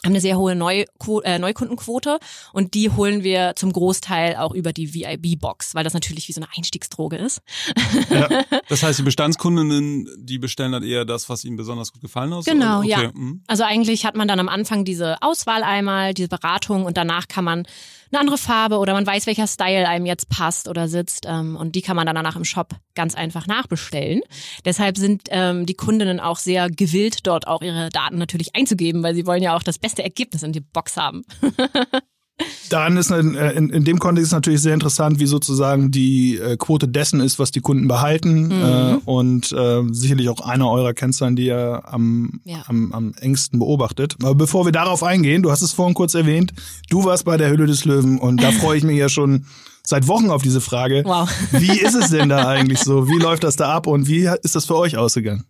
haben 0.04 0.14
eine 0.14 0.22
sehr 0.22 0.38
hohe 0.38 0.56
Neu 0.56 0.86
äh, 1.24 1.40
Neukundenquote 1.40 2.20
und 2.54 2.76
die 2.76 2.92
holen 2.92 3.24
wir 3.24 3.54
zum 3.56 3.74
Großteil 3.74 4.36
auch 4.36 4.54
über 4.54 4.72
die 4.72 4.94
VIB-Box, 4.94 5.74
weil 5.74 5.84
das 5.84 5.94
natürlich 5.94 6.28
wie 6.28 6.34
so 6.34 6.42
eine 6.42 6.50
Einstiegsdroge 6.56 7.18
ist. 7.18 7.42
Ja. 8.10 8.30
Das 8.70 8.84
heißt, 8.84 9.00
die 9.00 9.04
Bestandskundinnen, 9.04 10.10
die 10.18 10.40
bestellen 10.40 10.74
dann 10.74 10.84
eher 10.84 11.06
das, 11.06 11.30
was 11.30 11.46
ihnen 11.46 11.56
besonders 11.56 11.94
gut 11.94 12.02
gefallen 12.02 12.34
hat? 12.34 12.46
Genau, 12.46 12.80
okay. 12.80 12.90
ja. 12.90 13.12
Mhm. 13.14 13.42
Also 13.48 13.64
eigentlich 13.64 14.06
hat 14.06 14.16
man 14.16 14.28
dann 14.28 14.40
am 14.40 14.50
Anfang 14.50 14.84
diese 14.84 15.22
Auswahl 15.22 15.64
einmal, 15.64 16.14
diese 16.14 16.28
Beratung 16.28 16.86
und 16.86 16.98
danach 16.98 17.28
kann 17.28 17.46
man 17.46 17.66
eine 18.12 18.20
andere 18.20 18.38
Farbe 18.38 18.78
oder 18.78 18.94
man 18.94 19.06
weiß, 19.06 19.28
welcher 19.28 19.48
Style 19.48 19.88
einem 19.88 20.06
jetzt 20.06 20.30
passt 20.30 20.68
oder 20.68 20.88
sitzt. 20.88 21.26
Ähm, 21.28 21.56
und 21.56 21.76
die 21.76 21.82
kann 21.82 21.96
man 21.96 22.06
dann 22.06 22.16
danach 22.16 22.36
im 22.36 22.46
Shop 22.46 22.74
ganz 22.96 23.16
einfach 23.16 23.48
nachbestellen. 23.48 24.22
Deshalb 24.66 24.98
sind 24.98 25.24
ähm, 25.30 25.66
die 25.66 25.74
Kundinnen 25.74 26.20
auch 26.20 26.38
sehr 26.38 26.70
gewillt, 26.70 27.28
dort 27.28 27.48
auch 27.48 27.62
ihre 27.62 27.90
Daten 27.90 28.18
natürlich 28.18 28.56
einzugeben, 28.56 29.04
weil 29.04 29.16
sie 29.16 29.26
wollen 29.26 29.44
ja 29.44 29.56
auch 29.56 29.64
das 29.64 29.78
beste 29.78 29.87
Ergebnis 29.94 30.44
in 30.44 30.52
die 30.52 30.62
Box 30.62 30.98
haben. 30.98 31.24
Daran 32.70 32.98
ist 32.98 33.10
äh, 33.12 33.20
in, 33.20 33.70
in 33.70 33.84
dem 33.84 33.98
Kontext 33.98 34.32
natürlich 34.32 34.62
sehr 34.62 34.74
interessant, 34.74 35.20
wie 35.20 35.26
sozusagen 35.26 35.90
die 35.90 36.38
äh, 36.38 36.58
Quote 36.58 36.88
dessen 36.88 37.20
ist, 37.20 37.40
was 37.40 37.52
die 37.52 37.62
Kunden 37.62 37.88
behalten 37.88 38.48
mhm. 38.48 38.52
äh, 38.52 38.98
und 39.06 39.52
äh, 39.54 39.84
sicherlich 39.92 40.30
auch 40.30 40.42
einer 40.42 40.70
eurer 40.70 40.94
Kennzahlen, 40.94 41.36
die 41.36 41.48
ihr 41.48 41.82
am, 41.86 42.42
ja. 42.44 42.64
am, 42.68 42.92
am 42.94 43.14
engsten 43.20 43.60
beobachtet. 43.60 44.18
Aber 44.22 44.36
bevor 44.36 44.66
wir 44.66 44.72
darauf 44.72 45.02
eingehen, 45.02 45.42
du 45.42 45.52
hast 45.52 45.62
es 45.62 45.72
vorhin 45.72 45.96
kurz 45.96 46.14
erwähnt, 46.14 46.54
du 46.90 47.06
warst 47.06 47.26
bei 47.26 47.38
der 47.38 47.50
Hülle 47.50 47.66
des 47.66 47.86
Löwen 47.86 48.20
und 48.20 48.44
da 48.44 48.52
freue 48.52 48.78
ich 48.78 48.84
mich 48.84 48.98
ja 48.98 49.10
schon 49.10 49.46
seit 49.84 50.08
Wochen 50.08 50.30
auf 50.30 50.44
diese 50.44 50.62
Frage. 50.62 51.04
Wow. 51.06 51.30
Wie 51.52 51.80
ist 51.80 51.96
es 51.96 52.12
denn 52.12 52.30
da 52.30 52.48
eigentlich 52.48 52.80
so? 52.80 53.08
Wie 53.08 53.18
läuft 53.18 53.44
das 53.44 53.56
da 53.56 53.74
ab 53.74 53.88
und 53.88 54.08
wie 54.08 54.30
ist 54.44 54.56
das 54.56 54.66
für 54.66 54.76
euch 54.76 54.98
ausgegangen? 54.98 55.46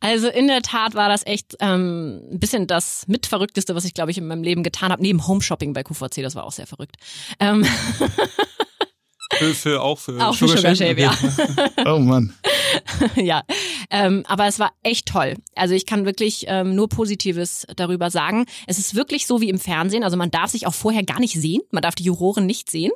Also 0.00 0.28
in 0.28 0.46
der 0.46 0.62
Tat 0.62 0.94
war 0.94 1.08
das 1.08 1.26
echt 1.26 1.56
ähm, 1.60 2.20
ein 2.30 2.38
bisschen 2.38 2.66
das 2.66 3.04
mitverrückteste, 3.08 3.74
was 3.74 3.84
ich, 3.84 3.94
glaube 3.94 4.10
ich, 4.10 4.18
in 4.18 4.26
meinem 4.26 4.42
Leben 4.42 4.62
getan 4.62 4.92
habe. 4.92 5.02
Neben 5.02 5.26
Homeshopping 5.26 5.72
bei 5.72 5.82
QVC, 5.82 6.22
das 6.22 6.34
war 6.34 6.44
auch 6.44 6.52
sehr 6.52 6.66
verrückt. 6.66 6.96
Ähm 7.40 7.64
für, 9.38 9.54
für, 9.54 9.82
auch 9.82 9.98
für 9.98 10.20
auch 10.24 10.34
Sugar, 10.34 10.58
Sugar 10.58 10.76
Shave, 10.76 11.00
ja. 11.00 11.14
oh 11.86 11.98
Mann. 11.98 12.34
ja, 13.16 13.42
ähm, 13.90 14.22
aber 14.26 14.46
es 14.46 14.58
war 14.58 14.72
echt 14.82 15.06
toll. 15.06 15.34
Also 15.54 15.74
ich 15.74 15.86
kann 15.86 16.04
wirklich 16.04 16.44
ähm, 16.48 16.74
nur 16.74 16.88
Positives 16.88 17.66
darüber 17.76 18.10
sagen. 18.10 18.44
Es 18.66 18.78
ist 18.78 18.94
wirklich 18.94 19.26
so 19.26 19.40
wie 19.40 19.48
im 19.48 19.58
Fernsehen. 19.58 20.04
Also 20.04 20.16
man 20.16 20.30
darf 20.30 20.50
sich 20.50 20.66
auch 20.66 20.74
vorher 20.74 21.04
gar 21.04 21.20
nicht 21.20 21.40
sehen. 21.40 21.62
Man 21.70 21.82
darf 21.82 21.94
die 21.94 22.04
Juroren 22.04 22.44
nicht 22.44 22.70
sehen. 22.70 22.92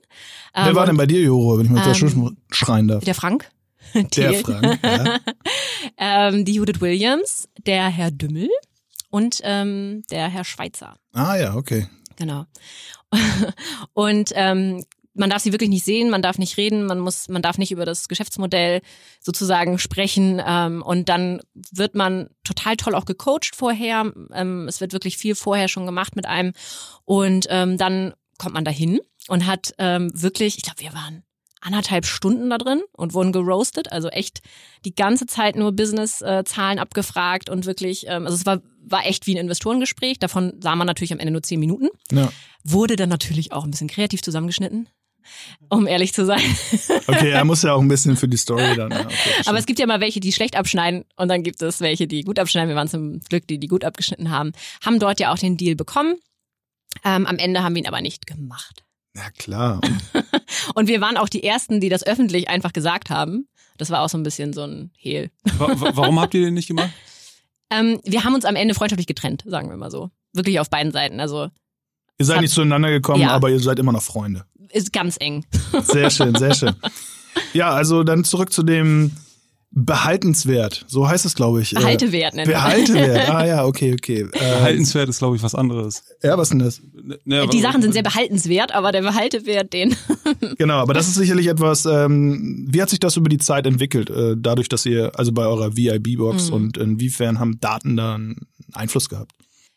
Wer 0.55 0.69
ähm, 0.69 0.75
war 0.75 0.87
denn 0.87 0.97
bei 0.97 1.07
dir 1.07 1.21
Juror, 1.21 1.59
wenn 1.59 1.67
ich 1.67 1.73
mal 1.73 1.83
ähm, 1.87 2.37
schreien 2.51 2.89
darf? 2.89 3.05
Der 3.05 3.15
Frank. 3.15 3.51
Der 4.17 4.35
Frank, 4.35 4.79
ja. 4.83 5.19
ähm, 6.29 6.45
die 6.45 6.55
Judith 6.55 6.81
Williams, 6.81 7.49
der 7.67 7.89
Herr 7.89 8.11
Dümmel 8.11 8.49
und 9.11 9.41
ähm, 9.43 10.03
der 10.11 10.29
Herr 10.29 10.45
Schweizer. 10.45 10.97
Ah 11.13 11.37
ja, 11.37 11.55
okay. 11.55 11.89
Genau. 12.17 12.45
und 13.95 14.31
ähm, 14.35 14.85
man 15.15 15.31
darf 15.31 15.43
sie 15.43 15.53
wirklich 15.53 15.71
nicht 15.71 15.85
sehen, 15.85 16.11
man 16.11 16.23
darf 16.23 16.39
nicht 16.39 16.57
reden, 16.57 16.87
man 16.87 17.01
muss, 17.01 17.29
man 17.29 17.43
darf 17.43 17.59
nicht 17.59 17.73
über 17.73 17.85
das 17.85 18.09
Geschäftsmodell 18.09 18.81
sozusagen 19.21 19.79
sprechen. 19.79 20.41
Ähm, 20.45 20.83
und 20.83 21.09
dann 21.09 21.41
wird 21.73 21.95
man 21.95 22.31
total 22.45 22.77
toll 22.77 22.95
auch 22.95 23.05
gecoacht 23.05 23.55
vorher. 23.55 24.13
Ähm, 24.33 24.69
es 24.69 24.81
wird 24.81 24.93
wirklich 24.93 25.17
viel 25.17 25.35
vorher 25.35 25.69
schon 25.69 25.87
gemacht 25.87 26.17
mit 26.17 26.27
einem. 26.27 26.53
Und 27.05 27.47
ähm, 27.51 27.77
dann 27.77 28.15
kommt 28.39 28.55
man 28.55 28.65
dahin 28.65 29.01
und 29.29 29.47
hat 29.47 29.75
ähm, 29.79 30.11
wirklich, 30.15 30.57
ich 30.57 30.63
glaube, 30.63 30.81
wir 30.81 30.95
waren 30.95 31.25
anderthalb 31.61 32.07
Stunden 32.07 32.51
da 32.51 32.59
drin 32.59 32.83
und 32.93 33.15
wurden 33.15 33.33
geroastet. 33.33 33.93
Also 33.93 34.09
echt 34.09 34.41
die 34.85 34.95
ganze 34.95 35.27
Zeit 35.27 35.57
nur 35.57 35.73
Business-Zahlen 35.73 36.79
abgefragt 36.79 37.51
und 37.51 37.67
wirklich, 37.67 38.07
ähm, 38.09 38.27
also 38.27 38.37
es 38.37 38.47
war, 38.47 38.61
war 38.83 39.07
echt 39.07 39.27
wie 39.27 39.35
ein 39.35 39.45
Investorengespräch. 39.45 40.19
Davon 40.19 40.55
sah 40.61 40.75
man 40.75 40.87
natürlich 40.87 41.13
am 41.13 41.19
Ende 41.19 41.33
nur 41.33 41.43
zehn 41.43 41.61
Minuten. 41.61 41.89
Ja. 42.11 42.33
Wurde 42.65 42.97
dann 42.97 43.09
natürlich 43.09 43.53
auch 43.53 43.65
ein 43.65 43.71
bisschen 43.71 43.89
kreativ 43.89 44.23
zusammengeschnitten. 44.23 44.89
um 45.69 45.87
ehrlich 45.87 46.15
zu 46.15 46.25
sein. 46.25 46.41
Okay, 47.07 47.31
er 47.31 47.45
muss 47.45 47.63
ja 47.63 47.75
auch 47.75 47.81
ein 47.81 47.89
bisschen 47.89 48.17
für 48.17 48.29
die 48.29 48.39
Story 48.39 48.75
dann. 48.77 48.91
Ja, 48.91 49.01
okay, 49.01 49.31
Aber 49.47 49.59
es 49.59 49.67
gibt 49.67 49.79
ja 49.79 49.87
mal 49.87 50.01
welche, 50.01 50.21
die 50.21 50.33
schlecht 50.33 50.57
abschneiden 50.57 51.05
und 51.17 51.29
dann 51.29 51.43
gibt 51.43 51.61
es 51.61 51.81
welche, 51.81 52.07
die 52.07 52.23
gut 52.23 52.39
abschneiden. 52.39 52.69
Wir 52.69 52.77
waren 52.77 52.89
zum 52.89 53.21
Glück 53.21 53.47
die, 53.47 53.59
die 53.59 53.67
gut 53.67 53.85
abgeschnitten 53.85 54.31
haben. 54.31 54.53
Haben 54.85 54.99
dort 54.99 55.21
ja 55.21 55.33
auch 55.33 55.39
den 55.39 55.57
Deal 55.57 55.77
bekommen. 55.77 56.17
Ähm, 57.05 57.27
am 57.27 57.37
Ende 57.37 57.63
haben 57.63 57.75
wir 57.75 57.83
ihn 57.83 57.89
aber 57.89 58.01
nicht 58.01 58.27
gemacht. 58.27 58.85
Ja 59.17 59.31
klar. 59.39 59.81
Und 60.75 60.89
wir 60.89 61.01
waren 61.01 61.17
auch 61.17 61.29
die 61.29 61.43
Ersten, 61.45 61.81
die 61.81 61.89
das 61.89 62.07
öffentlich 62.07 62.49
einfach 62.49 62.73
gesagt 62.73 63.11
haben. 63.11 63.49
Das 63.79 63.91
war 63.91 64.03
auch 64.03 64.09
so 64.09 64.19
ein 64.19 64.23
bisschen 64.23 64.53
so 64.53 64.63
ein 64.65 64.91
Hehl. 64.97 65.31
Wa 65.59 65.69
wa 65.81 65.93
warum 65.97 66.21
habt 66.21 66.35
ihr 66.35 66.45
den 66.45 66.55
nicht 66.55 66.69
gemacht? 66.69 66.91
Ähm, 67.73 68.01
wir 68.03 68.25
haben 68.25 68.35
uns 68.35 68.45
am 68.45 68.57
Ende 68.57 68.75
freundschaftlich 68.75 69.07
getrennt, 69.07 69.45
sagen 69.47 69.69
wir 69.71 69.77
mal 69.77 69.93
so. 69.93 70.11
Wirklich 70.33 70.59
auf 70.59 70.69
beiden 70.71 70.91
Seiten. 70.91 71.21
Also 71.21 71.51
Ihr 72.19 72.27
seid 72.27 72.41
nicht 72.41 72.53
zueinander 72.53 72.91
gekommen, 72.91 73.21
Ja. 73.23 73.31
aber 73.31 73.49
ihr 73.49 73.61
seid 73.61 73.79
immer 73.79 73.93
noch 73.93 74.03
Freunde. 74.03 74.45
ist 74.71 74.93
ganz 74.93 75.17
eng. 75.21 75.47
Sehr 75.85 76.11
schön, 76.11 76.35
sehr 76.35 76.53
schön. 76.53 76.75
Ja, 77.53 77.71
also 77.71 78.03
dann 78.03 78.25
zurück 78.25 78.53
zu 78.53 78.65
dem 78.65 79.13
Behaltenswert. 79.73 80.85
So 80.89 81.09
heißt 81.09 81.25
es, 81.27 81.35
glaube 81.35 81.63
ich. 81.63 81.73
Äh, 81.73 81.77
Behaltewert 81.81 82.35
nennen 82.35 82.49
wir. 82.49 82.55
Behaltewert. 82.55 83.29
Ah 83.29 83.47
ja, 83.47 83.65
okay, 83.65 83.93
okay. 83.95 84.21
Äh, 84.33 84.39
Behaltenswert 84.39 85.09
ist, 85.09 85.19
glaube 85.19 85.37
ich, 85.37 85.43
was 85.43 85.55
anderes. 85.55 86.03
ja, 86.23 86.37
was 86.37 86.49
denn 86.49 86.59
das? 86.59 86.81
Ne, 87.25 87.47
Die 87.49 87.61
Sachen 87.61 87.81
sind 87.83 87.93
sehr 87.93 88.03
behaltenswert, 88.03 88.73
aber 88.75 88.91
der 88.93 89.03
Behaltewert, 89.03 89.73
den. 89.73 89.95
Genau, 90.59 90.75
aber 90.75 90.95
das 90.95 91.07
ist 91.09 91.15
sicherlich 91.15 91.47
etwas, 91.47 91.87
ähm, 91.87 92.67
wie 92.71 92.83
hat 92.83 92.91
sich 92.91 93.01
das 93.01 93.17
über 93.17 93.29
die 93.29 93.39
Zeit 93.39 93.67
entwickelt, 93.67 94.11
äh, 94.11 94.35
dadurch, 94.39 94.69
dass 94.69 94.87
ihr, 94.87 95.13
also 95.19 95.33
bei 95.33 95.47
eurer 95.47 95.77
VIB-Box 95.77 96.49
Mhm. 96.49 96.55
und 96.55 96.77
inwiefern 96.77 97.39
haben 97.39 97.59
Daten 97.61 97.97
da 97.97 98.15
einen 98.17 98.47
Einfluss 98.73 99.09
gehabt? 99.09 99.33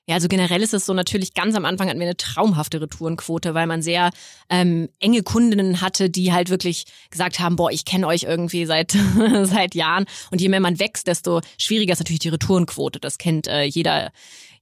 Ja, 0.05 0.15
also 0.15 0.27
generell 0.27 0.61
ist 0.61 0.73
es 0.73 0.85
so 0.85 0.93
natürlich 0.93 1.33
ganz 1.33 1.55
am 1.55 1.63
Anfang 1.63 1.87
hatten 1.87 1.99
wir 1.99 2.05
eine 2.05 2.17
traumhafte 2.17 2.81
Retourenquote, 2.81 3.53
weil 3.53 3.67
man 3.67 3.81
sehr 3.81 4.09
ähm, 4.49 4.89
enge 4.99 5.23
Kundinnen 5.23 5.79
hatte, 5.79 6.09
die 6.09 6.33
halt 6.33 6.49
wirklich 6.49 6.85
gesagt 7.09 7.39
haben, 7.39 7.55
boah, 7.55 7.71
ich 7.71 7.85
kenne 7.85 8.07
euch 8.07 8.23
irgendwie 8.23 8.65
seit 8.65 8.91
seit 9.43 9.75
Jahren 9.75 10.05
und 10.29 10.41
je 10.41 10.49
mehr 10.49 10.59
man 10.59 10.77
wächst, 10.77 11.07
desto 11.07 11.39
schwieriger 11.57 11.93
ist 11.93 11.99
natürlich 11.99 12.19
die 12.19 12.29
Retourenquote. 12.29 12.99
Das 12.99 13.17
kennt 13.17 13.47
äh, 13.47 13.63
jeder 13.63 14.11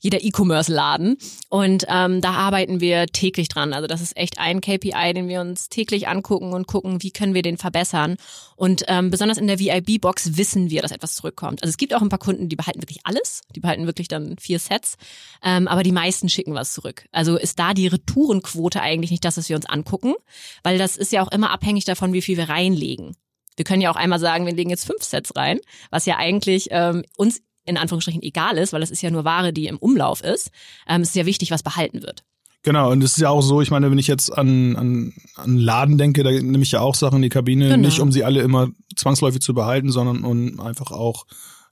jeder 0.01 0.23
E-Commerce-Laden 0.23 1.17
und 1.49 1.85
ähm, 1.87 2.21
da 2.21 2.31
arbeiten 2.31 2.81
wir 2.81 3.05
täglich 3.07 3.47
dran. 3.47 3.71
Also 3.73 3.87
das 3.87 4.01
ist 4.01 4.17
echt 4.17 4.39
ein 4.39 4.59
KPI, 4.59 5.13
den 5.13 5.27
wir 5.27 5.41
uns 5.41 5.69
täglich 5.69 6.07
angucken 6.07 6.53
und 6.53 6.67
gucken, 6.67 7.01
wie 7.03 7.11
können 7.11 7.33
wir 7.33 7.43
den 7.43 7.57
verbessern. 7.57 8.17
Und 8.55 8.83
ähm, 8.87 9.11
besonders 9.11 9.37
in 9.37 9.47
der 9.47 9.59
VIB-Box 9.59 10.37
wissen 10.37 10.69
wir, 10.69 10.81
dass 10.81 10.91
etwas 10.91 11.15
zurückkommt. 11.15 11.61
Also 11.61 11.69
es 11.69 11.77
gibt 11.77 11.93
auch 11.93 12.01
ein 12.01 12.09
paar 12.09 12.19
Kunden, 12.19 12.49
die 12.49 12.55
behalten 12.55 12.81
wirklich 12.81 13.01
alles, 13.03 13.41
die 13.55 13.59
behalten 13.59 13.85
wirklich 13.85 14.07
dann 14.07 14.35
vier 14.37 14.59
Sets, 14.59 14.97
ähm, 15.43 15.67
aber 15.67 15.83
die 15.83 15.91
meisten 15.91 16.29
schicken 16.29 16.55
was 16.55 16.73
zurück. 16.73 17.05
Also 17.11 17.37
ist 17.37 17.59
da 17.59 17.73
die 17.73 17.87
Retourenquote 17.87 18.81
eigentlich 18.81 19.11
nicht 19.11 19.23
das, 19.23 19.37
was 19.37 19.49
wir 19.49 19.55
uns 19.55 19.67
angucken, 19.67 20.15
weil 20.63 20.79
das 20.79 20.97
ist 20.97 21.11
ja 21.11 21.23
auch 21.23 21.31
immer 21.31 21.51
abhängig 21.51 21.85
davon, 21.85 22.11
wie 22.13 22.21
viel 22.21 22.37
wir 22.37 22.49
reinlegen. 22.49 23.15
Wir 23.55 23.65
können 23.65 23.81
ja 23.81 23.91
auch 23.91 23.95
einmal 23.95 24.19
sagen, 24.19 24.45
wir 24.45 24.53
legen 24.53 24.69
jetzt 24.69 24.85
fünf 24.85 25.03
Sets 25.03 25.35
rein, 25.35 25.59
was 25.91 26.05
ja 26.05 26.17
eigentlich 26.17 26.69
ähm, 26.71 27.03
uns 27.17 27.41
in 27.65 27.77
Anführungsstrichen 27.77 28.21
egal 28.23 28.57
ist, 28.57 28.73
weil 28.73 28.81
das 28.81 28.91
ist 28.91 29.01
ja 29.01 29.11
nur 29.11 29.23
Ware, 29.25 29.53
die 29.53 29.67
im 29.67 29.77
Umlauf 29.77 30.21
ist. 30.23 30.51
Ähm, 30.87 31.01
es 31.01 31.09
ist 31.09 31.15
ja 31.15 31.25
wichtig, 31.25 31.51
was 31.51 31.63
behalten 31.63 32.01
wird. 32.03 32.23
Genau, 32.63 32.91
und 32.91 33.03
es 33.03 33.13
ist 33.13 33.21
ja 33.21 33.29
auch 33.29 33.41
so, 33.41 33.61
ich 33.61 33.71
meine, 33.71 33.89
wenn 33.89 33.97
ich 33.97 34.07
jetzt 34.07 34.29
an, 34.29 34.75
an, 34.75 35.13
an 35.35 35.57
Laden 35.57 35.97
denke, 35.97 36.21
da 36.23 36.29
nehme 36.29 36.61
ich 36.61 36.71
ja 36.71 36.81
auch 36.81 36.93
Sachen 36.93 37.17
in 37.17 37.21
die 37.23 37.29
Kabine, 37.29 37.69
Genau. 37.69 37.87
nicht 37.87 37.99
um 37.99 38.11
sie 38.11 38.23
alle 38.23 38.41
immer 38.41 38.69
zwangsläufig 38.95 39.41
zu 39.41 39.55
behalten, 39.55 39.91
sondern 39.91 40.23
um 40.23 40.59
einfach 40.59 40.91
auch 40.91 41.25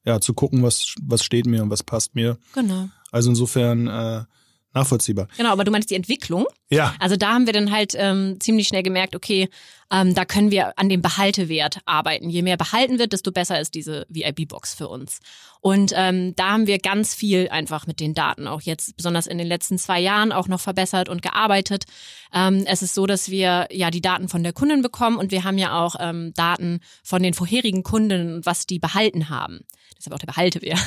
ja, 0.04 0.20
zu 0.20 0.34
gucken, 0.34 0.64
was, 0.64 0.96
was 1.02 1.24
steht 1.24 1.46
mir 1.46 1.62
und 1.62 1.70
was 1.70 1.84
passt 1.84 2.16
mir. 2.16 2.38
Genau. 2.56 2.90
Also 3.12 3.30
insofern 3.30 3.88
äh, 3.88 4.24
nachvollziehbar. 4.74 5.28
Genau, 5.38 5.52
aber 5.52 5.64
du 5.64 5.72
meinst 5.72 5.90
die 5.90 5.96
Entwicklung. 5.96 6.46
Ja, 6.70 6.94
Also 7.00 7.16
da 7.16 7.34
haben 7.34 7.46
wir 7.46 7.54
dann 7.54 7.72
halt 7.72 7.94
ähm, 7.98 8.38
ziemlich 8.40 8.68
schnell 8.68 8.84
gemerkt, 8.84 9.16
okay, 9.16 9.50
ähm, 9.92 10.14
da 10.14 10.24
können 10.26 10.52
wir 10.52 10.78
an 10.78 10.88
dem 10.88 11.02
Behaltewert 11.02 11.80
arbeiten. 11.86 12.30
Je 12.30 12.44
mehr 12.44 12.58
behalten 12.58 13.00
wird, 13.00 13.12
desto 13.12 13.32
besser 13.32 13.60
ist 13.60 13.74
diese 13.74 14.06
VIB-Box 14.10 14.76
für 14.76 14.88
uns. 14.88 15.20
Und 15.62 15.94
ähm, 15.96 16.36
da 16.36 16.52
haben 16.52 16.68
wir 16.68 16.78
ganz 16.78 17.16
viel 17.16 17.50
einfach 17.50 17.88
mit 17.88 18.00
den 18.00 18.14
Daten 18.14 18.48
auch 18.48 18.62
jetzt, 18.62 18.96
besonders 18.96 19.26
in 19.26 19.38
den 19.40 19.48
letzten 19.48 19.78
zwei 19.80 20.00
Jahren, 20.00 20.32
auch 20.32 20.48
noch 20.48 20.60
verbessert 20.62 21.10
und 21.10 21.22
gearbeitet. 21.22 21.86
Ähm, 22.34 22.64
es 22.68 22.84
ist 22.84 22.94
so, 22.94 23.08
dass 23.08 23.30
wir 23.30 23.68
ja 23.72 23.90
die 23.90 24.02
Daten 24.02 24.30
von 24.30 24.44
der 24.44 24.54
Kundin 24.54 24.82
bekommen 24.82 25.18
und 25.18 25.32
wir 25.32 25.44
haben 25.44 25.58
ja 25.58 25.84
auch 25.84 25.96
ähm, 26.00 26.34
Daten 26.36 26.80
von 27.04 27.24
den 27.24 27.34
vorherigen 27.34 27.84
Kunden, 27.84 28.46
was 28.46 28.68
die 28.68 28.80
behalten 28.80 29.30
haben. 29.30 29.62
Deshalb 30.00 30.16
auch 30.16 30.20
der 30.20 30.28
Behaltewert. 30.28 30.80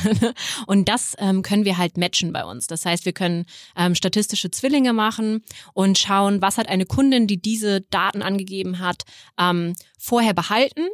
Und 0.67 0.89
das 0.89 1.15
ähm, 1.19 1.43
können 1.43 1.67
wir 1.67 1.77
halt 1.77 1.99
matchen 1.99 2.33
bei 2.33 2.45
uns. 2.45 2.67
Das 2.67 2.87
heißt, 2.87 3.05
wir 3.05 3.13
können 3.13 3.45
ähm, 3.77 3.95
statistische 3.95 4.51
Zwillinge 4.51 4.95
machen 4.95 5.45
und 5.75 5.99
schauen, 5.99 6.41
was 6.41 6.57
hat 6.57 6.69
eine 6.69 6.87
Kundin, 6.87 7.27
die 7.27 7.41
diese 7.41 7.83
Daten 7.83 8.23
angegeben 8.23 8.79
hat, 8.79 9.03
ähm, 9.39 9.75
vorher 9.99 10.33
behalten. 10.33 10.89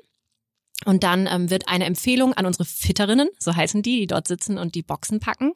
Und 0.85 1.03
dann 1.03 1.29
ähm, 1.31 1.51
wird 1.51 1.69
eine 1.69 1.87
Empfehlung 1.87 2.35
an 2.35 2.47
unsere 2.47 2.65
Fitterinnen, 2.65 3.29
so 3.39 3.55
heißen 3.55 3.83
die, 3.83 4.01
die 4.01 4.07
dort 4.07 4.29
sitzen 4.29 4.59
und 4.59 4.77
die 4.77 4.83
Boxen 4.83 5.19
packen, 5.19 5.53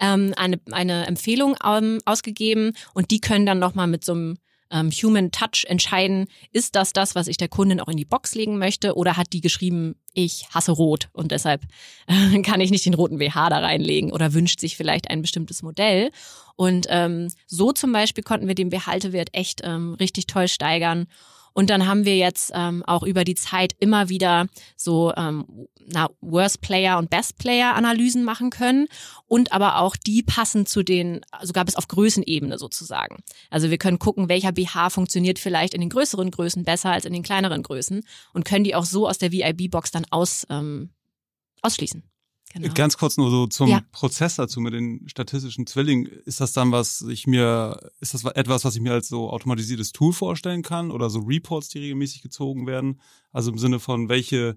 ähm, 0.00 0.34
eine, 0.36 0.60
eine 0.70 1.06
Empfehlung 1.06 1.56
ähm, 1.64 1.98
ausgegeben 2.04 2.72
und 2.92 3.10
die 3.10 3.20
können 3.20 3.46
dann 3.46 3.58
nochmal 3.58 3.86
mit 3.86 4.04
so 4.04 4.12
einem 4.12 4.38
ähm, 4.70 4.90
Human 4.90 5.30
Touch 5.30 5.64
entscheiden, 5.66 6.26
ist 6.52 6.74
das 6.74 6.92
das, 6.92 7.14
was 7.14 7.28
ich 7.28 7.36
der 7.36 7.48
Kundin 7.48 7.80
auch 7.80 7.88
in 7.88 7.96
die 7.96 8.04
Box 8.04 8.34
legen 8.34 8.58
möchte 8.58 8.94
oder 8.94 9.16
hat 9.16 9.32
die 9.32 9.40
geschrieben, 9.40 9.96
ich 10.12 10.46
hasse 10.50 10.72
Rot 10.72 11.08
und 11.12 11.30
deshalb 11.32 11.62
äh, 12.06 12.40
kann 12.42 12.60
ich 12.60 12.70
nicht 12.70 12.86
den 12.86 12.94
roten 12.94 13.18
BH 13.18 13.50
da 13.50 13.58
reinlegen 13.58 14.12
oder 14.12 14.32
wünscht 14.34 14.60
sich 14.60 14.76
vielleicht 14.76 15.10
ein 15.10 15.22
bestimmtes 15.22 15.62
Modell. 15.62 16.10
Und 16.56 16.86
ähm, 16.88 17.28
so 17.46 17.72
zum 17.72 17.92
Beispiel 17.92 18.24
konnten 18.24 18.48
wir 18.48 18.54
den 18.54 18.70
Behaltewert 18.70 19.28
echt 19.32 19.60
ähm, 19.62 19.94
richtig 19.94 20.26
toll 20.26 20.48
steigern. 20.48 21.06
Und 21.56 21.70
dann 21.70 21.86
haben 21.86 22.04
wir 22.04 22.18
jetzt 22.18 22.52
ähm, 22.54 22.84
auch 22.86 23.02
über 23.02 23.24
die 23.24 23.34
Zeit 23.34 23.74
immer 23.78 24.10
wieder 24.10 24.46
so 24.76 25.14
ähm, 25.16 25.66
na, 25.86 26.10
Worst 26.20 26.60
Player 26.60 26.98
und 26.98 27.08
Best 27.08 27.38
Player 27.38 27.74
Analysen 27.74 28.24
machen 28.24 28.50
können 28.50 28.88
und 29.26 29.52
aber 29.52 29.78
auch 29.78 29.96
die 29.96 30.22
passen 30.22 30.66
zu 30.66 30.82
den, 30.82 31.22
sogar 31.40 31.64
bis 31.64 31.76
auf 31.76 31.88
Größenebene 31.88 32.58
sozusagen. 32.58 33.22
Also 33.48 33.70
wir 33.70 33.78
können 33.78 33.98
gucken, 33.98 34.28
welcher 34.28 34.52
BH 34.52 34.90
funktioniert 34.90 35.38
vielleicht 35.38 35.72
in 35.72 35.80
den 35.80 35.88
größeren 35.88 36.30
Größen 36.30 36.62
besser 36.62 36.90
als 36.90 37.06
in 37.06 37.14
den 37.14 37.22
kleineren 37.22 37.62
Größen 37.62 38.02
und 38.34 38.44
können 38.44 38.64
die 38.64 38.74
auch 38.74 38.84
so 38.84 39.08
aus 39.08 39.16
der 39.16 39.32
VIB-Box 39.32 39.90
dann 39.92 40.04
aus, 40.10 40.46
ähm, 40.50 40.90
ausschließen. 41.62 42.02
Genau. 42.52 42.72
Ganz 42.74 42.96
kurz 42.96 43.16
nur 43.16 43.30
so 43.30 43.46
zum 43.46 43.68
Ja. 43.68 43.82
Prozess 43.92 44.36
dazu 44.36 44.60
mit 44.60 44.72
den 44.72 45.06
statistischen 45.08 45.66
Zwillingen. 45.66 46.06
Ist 46.06 46.40
das 46.40 46.52
dann 46.52 46.72
was 46.72 47.02
ich 47.02 47.26
mir, 47.26 47.90
ist 48.00 48.14
das 48.14 48.24
etwas, 48.24 48.64
was 48.64 48.74
ich 48.76 48.80
mir 48.80 48.92
als 48.92 49.08
so 49.08 49.30
automatisiertes 49.30 49.92
Tool 49.92 50.12
vorstellen 50.12 50.62
kann 50.62 50.90
oder 50.90 51.10
so 51.10 51.18
Reports, 51.20 51.68
die 51.68 51.80
regelmäßig 51.80 52.22
gezogen 52.22 52.66
werden? 52.66 53.00
Also 53.32 53.50
im 53.50 53.58
Sinne 53.58 53.78
von 53.78 54.08
welche 54.08 54.56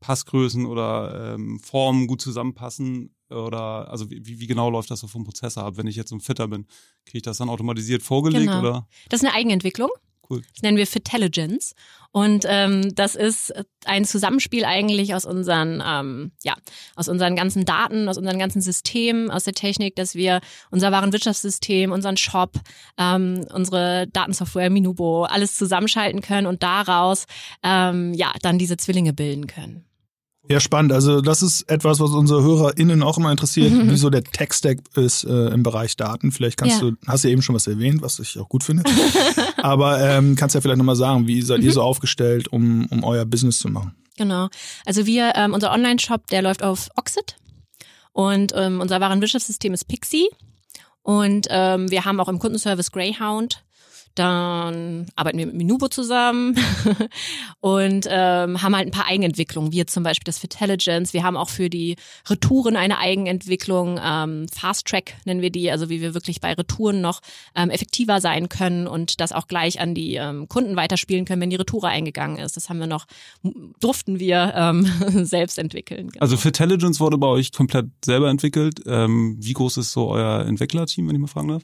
Passgrößen 0.00 0.64
oder 0.64 1.34
ähm, 1.34 1.60
Formen 1.60 2.06
gut 2.06 2.22
zusammenpassen 2.22 3.14
oder 3.28 3.90
also 3.90 4.10
wie, 4.10 4.40
wie 4.40 4.46
genau 4.46 4.70
läuft 4.70 4.90
das 4.90 5.00
so 5.00 5.06
vom 5.06 5.24
Prozessor 5.24 5.64
ab? 5.64 5.76
Wenn 5.76 5.86
ich 5.86 5.96
jetzt 5.96 6.12
ein 6.12 6.20
Fitter 6.20 6.48
bin, 6.48 6.66
kriege 7.04 7.18
ich 7.18 7.22
das 7.22 7.36
dann 7.38 7.50
automatisiert 7.50 8.02
vorgelegt 8.02 8.46
Genau. 8.46 8.60
oder? 8.60 8.88
Das 9.10 9.20
ist 9.20 9.26
eine 9.28 9.34
Eigenentwicklung. 9.36 9.90
Cool. 10.30 10.42
Das 10.54 10.62
nennen 10.62 10.76
wir 10.78 10.86
Fitelligence. 10.86 11.74
Und 12.12 12.44
ähm, 12.48 12.92
das 12.94 13.14
ist 13.14 13.52
ein 13.84 14.04
Zusammenspiel 14.04 14.64
eigentlich 14.64 15.14
aus 15.14 15.24
unseren, 15.24 15.82
ähm, 15.86 16.32
ja, 16.42 16.54
aus 16.96 17.08
unseren 17.08 17.36
ganzen 17.36 17.64
Daten, 17.64 18.08
aus 18.08 18.18
unseren 18.18 18.38
ganzen 18.38 18.60
Systemen, 18.62 19.30
aus 19.30 19.44
der 19.44 19.52
Technik, 19.54 19.94
dass 19.96 20.14
wir 20.14 20.40
unser 20.70 20.90
Warenwirtschaftssystem, 20.90 21.92
unseren 21.92 22.16
Shop, 22.16 22.54
ähm, 22.98 23.46
unsere 23.54 24.06
Datensoftware 24.08 24.70
Minubo, 24.70 25.24
alles 25.24 25.54
zusammenschalten 25.56 26.20
können 26.20 26.46
und 26.48 26.62
daraus 26.62 27.26
ähm, 27.62 28.12
ja 28.14 28.32
dann 28.42 28.58
diese 28.58 28.76
Zwillinge 28.76 29.12
bilden 29.12 29.46
können. 29.46 29.84
Ja, 30.48 30.58
spannend. 30.58 30.92
Also 30.92 31.20
das 31.20 31.42
ist 31.42 31.70
etwas, 31.70 32.00
was 32.00 32.10
unsere 32.10 32.42
HörerInnen 32.42 33.04
auch 33.04 33.18
immer 33.18 33.30
interessiert, 33.30 33.72
wie 33.88 33.96
so 33.96 34.10
der 34.10 34.24
Tech-Stack 34.24 34.78
ist 34.96 35.22
äh, 35.22 35.48
im 35.50 35.62
Bereich 35.62 35.96
Daten. 35.96 36.32
Vielleicht 36.32 36.56
kannst 36.56 36.82
Ja. 36.82 36.90
du, 36.90 36.96
hast 37.06 37.22
du 37.22 37.28
ja 37.28 37.32
eben 37.32 37.42
schon 37.42 37.54
was 37.54 37.68
erwähnt, 37.68 38.02
was 38.02 38.18
ich 38.18 38.36
auch 38.36 38.48
gut 38.48 38.64
finde. 38.64 38.82
Aber 39.62 40.00
ähm, 40.00 40.36
kannst 40.36 40.54
ja 40.54 40.60
vielleicht 40.60 40.78
nochmal 40.78 40.96
sagen, 40.96 41.26
wie 41.26 41.42
seid 41.42 41.62
ihr 41.62 41.72
so 41.72 41.82
aufgestellt, 41.82 42.48
um, 42.48 42.86
um 42.90 43.04
euer 43.04 43.24
Business 43.24 43.58
zu 43.58 43.68
machen? 43.68 43.94
Genau. 44.16 44.48
Also 44.84 45.06
wir, 45.06 45.32
ähm, 45.36 45.54
unser 45.54 45.72
Online-Shop, 45.72 46.26
der 46.28 46.42
läuft 46.42 46.62
auf 46.62 46.88
Oxid 46.96 47.36
und 48.12 48.52
ähm, 48.54 48.80
unser 48.80 49.00
Warenwirtschaftssystem 49.00 49.72
ist 49.72 49.88
Pixie 49.88 50.28
und 51.02 51.46
ähm, 51.50 51.90
wir 51.90 52.04
haben 52.04 52.20
auch 52.20 52.28
im 52.28 52.38
Kundenservice 52.38 52.92
Greyhound. 52.92 53.64
Dann 54.20 55.06
arbeiten 55.16 55.38
wir 55.38 55.46
mit 55.46 55.54
Minubo 55.54 55.88
zusammen 55.88 56.54
und 57.60 58.06
ähm, 58.06 58.62
haben 58.62 58.76
halt 58.76 58.88
ein 58.88 58.90
paar 58.90 59.06
Eigenentwicklungen, 59.06 59.72
wie 59.72 59.86
zum 59.86 60.02
Beispiel 60.02 60.26
das 60.26 60.38
Fitelligence. 60.38 61.14
Wir 61.14 61.22
haben 61.22 61.38
auch 61.38 61.48
für 61.48 61.70
die 61.70 61.96
Retouren 62.28 62.76
eine 62.76 62.98
Eigenentwicklung, 62.98 63.98
ähm, 64.04 64.46
Fast 64.52 64.86
Track 64.86 65.14
nennen 65.24 65.40
wir 65.40 65.48
die, 65.48 65.70
also 65.70 65.88
wie 65.88 66.02
wir 66.02 66.12
wirklich 66.12 66.42
bei 66.42 66.52
Retouren 66.52 67.00
noch 67.00 67.20
ähm, 67.54 67.70
effektiver 67.70 68.20
sein 68.20 68.50
können 68.50 68.86
und 68.86 69.22
das 69.22 69.32
auch 69.32 69.48
gleich 69.48 69.80
an 69.80 69.94
die 69.94 70.16
ähm, 70.16 70.48
Kunden 70.48 70.76
weiterspielen 70.76 71.24
können, 71.24 71.40
wenn 71.40 71.48
die 71.48 71.56
Retoure 71.56 71.88
eingegangen 71.88 72.36
ist. 72.36 72.58
Das 72.58 72.68
haben 72.68 72.78
wir 72.78 72.86
noch, 72.86 73.06
durften 73.80 74.20
wir 74.20 74.52
ähm, 74.54 74.84
selbst 75.24 75.58
entwickeln. 75.58 76.08
Genau. 76.10 76.20
Also 76.20 76.36
Fitelligence 76.36 77.00
wurde 77.00 77.16
bei 77.16 77.28
euch 77.28 77.52
komplett 77.52 77.86
selber 78.04 78.28
entwickelt. 78.28 78.82
Ähm, 78.84 79.38
wie 79.40 79.54
groß 79.54 79.78
ist 79.78 79.92
so 79.92 80.08
euer 80.08 80.44
Entwicklerteam, 80.44 81.08
wenn 81.08 81.14
ich 81.14 81.22
mal 81.22 81.26
fragen 81.26 81.48
darf? 81.48 81.62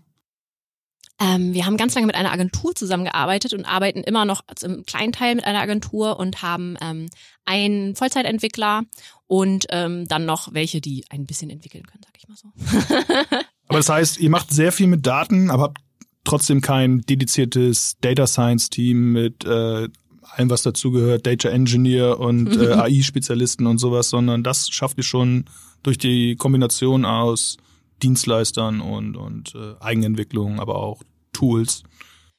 Ähm, 1.19 1.55
wir 1.55 1.65
haben 1.65 1.77
ganz 1.77 1.95
lange 1.95 2.07
mit 2.07 2.17
einer 2.17 2.33
Agentur 2.33 2.75
zusammengearbeitet 2.75 3.55
und 3.55 3.65
arbeiten 3.65 4.01
immer 4.01 4.25
noch 4.25 4.43
im 4.63 4.85
kleinen 4.85 5.13
Teil 5.13 5.35
mit 5.35 5.45
einer 5.45 5.61
Agentur 5.61 6.19
und 6.19 6.43
haben 6.43 6.77
ähm, 6.83 7.09
einen 7.47 7.97
Vollzeitentwickler 7.97 8.83
und 9.27 9.67
ähm, 9.71 10.07
dann 10.09 10.27
noch 10.27 10.53
welche, 10.53 10.81
die 10.81 11.05
ein 11.09 11.25
bisschen 11.25 11.49
entwickeln 11.49 11.87
können, 11.87 12.03
sag 12.05 12.17
ich 12.19 12.29
mal 12.29 12.37
so. 12.37 13.37
aber 13.69 13.79
das 13.79 13.89
heißt, 13.89 14.19
ihr 14.19 14.31
macht 14.31 14.51
sehr 14.51 14.73
viel 14.73 14.89
mit 14.89 15.07
Daten, 15.07 15.51
aber 15.51 15.65
habt 15.65 15.79
trotzdem 16.25 16.61
kein 16.61 17.01
dediziertes 17.03 17.97
Data 18.01 18.27
Science 18.27 18.69
Team 18.69 19.13
mit 19.13 19.45
äh, 19.45 19.89
allem, 20.23 20.51
was 20.51 20.63
dazugehört, 20.63 21.27
Data 21.27 21.49
Engineer 21.49 22.21
und 22.21 22.57
äh, 22.57 22.73
AI-Spezialisten 22.75 23.67
und 23.67 23.79
sowas, 23.79 24.11
sondern 24.11 24.43
das 24.43 24.69
schafft 24.69 24.99
ihr 24.99 25.05
schon 25.05 25.47
durch 25.83 25.99
die 25.99 26.37
Kombination 26.37 27.05
aus 27.05 27.57
Dienstleistern 28.03 28.81
und, 28.81 29.17
und 29.17 29.55
äh, 29.55 29.75
Eigenentwicklung, 29.81 30.61
aber 30.61 30.77
auch 30.77 31.03
Tools. 31.33 31.83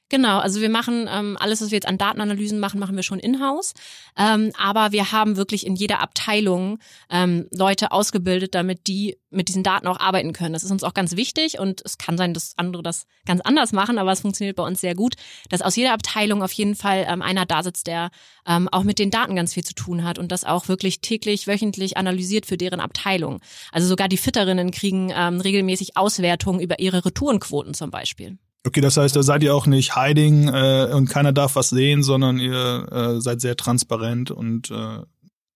Genau, 0.10 0.40
also 0.40 0.62
wir 0.62 0.70
machen 0.70 1.10
ähm, 1.12 1.36
alles, 1.38 1.62
was 1.62 1.72
wir 1.72 1.76
jetzt 1.76 1.88
an 1.88 1.98
Datenanalysen 1.98 2.60
machen, 2.60 2.80
machen 2.80 2.96
wir 2.96 3.04
schon 3.04 3.20
in-house. 3.20 3.74
Ähm, 4.18 4.54
aber 4.58 4.94
wir 4.94 5.12
haben 5.12 5.36
wirklich 5.36 5.66
in 5.66 5.76
jeder 5.76 6.00
Abteilung 6.00 6.80
ähm, 7.10 7.48
Leute 7.52 7.92
ausgebildet, 7.92 8.56
damit 8.56 8.88
die 8.88 9.18
mit 9.30 9.50
diesen 9.50 9.64
Daten 9.64 9.86
auch 9.86 10.00
arbeiten 10.00 10.32
können. 10.32 10.54
Das 10.54 10.64
ist 10.64 10.72
uns 10.72 10.86
auch 10.86 10.94
ganz 10.94 11.18
wichtig 11.18 11.60
und 11.60 11.82
es 11.84 11.98
kann 11.98 12.18
sein, 12.18 12.34
dass 12.34 12.54
andere 12.58 12.84
das 12.84 13.06
ganz 13.26 13.42
anders 13.42 13.74
machen, 13.74 13.98
aber 13.98 14.14
es 14.14 14.22
funktioniert 14.22 14.56
bei 14.56 14.64
uns 14.64 14.80
sehr 14.80 14.96
gut, 14.96 15.16
dass 15.50 15.62
aus 15.62 15.76
jeder 15.76 15.92
Abteilung 15.92 16.42
auf 16.42 16.54
jeden 16.54 16.76
Fall 16.76 17.06
ähm, 17.10 17.22
einer 17.22 17.46
da 17.46 17.62
sitzt, 17.62 17.88
der 17.88 18.10
ähm, 18.48 18.70
auch 18.72 18.84
mit 18.84 19.00
den 19.00 19.12
Daten 19.12 19.36
ganz 19.36 19.54
viel 19.56 19.66
zu 19.66 19.76
tun 19.76 20.06
hat 20.06 20.20
und 20.20 20.32
das 20.32 20.46
auch 20.46 20.70
wirklich 20.70 21.02
täglich, 21.02 21.48
wöchentlich 21.48 21.98
analysiert 21.98 22.46
für 22.46 22.56
deren 22.56 22.80
Abteilung. 22.80 23.42
Also 23.74 23.90
sogar 23.90 24.08
die 24.08 24.16
Fitterinnen 24.16 24.72
kriegen 24.72 25.12
ähm, 25.14 25.42
regelmäßig 25.42 25.98
Auswertungen 25.98 26.62
über 26.62 26.80
ihre 26.80 27.04
Retourenquoten 27.04 27.74
zum 27.74 27.92
Beispiel. 27.92 28.38
Okay, 28.68 28.82
das 28.82 28.98
heißt, 28.98 29.16
da 29.16 29.24
seid 29.24 29.44
ihr 29.44 29.56
auch 29.56 29.66
nicht 29.66 29.96
hiding 29.96 30.50
äh, 30.50 30.92
und 30.94 31.10
keiner 31.10 31.32
darf 31.32 31.56
was 31.56 31.70
sehen, 31.70 32.04
sondern 32.04 32.38
ihr 32.38 32.88
äh, 32.92 33.22
seid 33.22 33.40
sehr 33.40 33.56
transparent 33.56 34.30
und 34.30 34.72
äh 34.72 35.04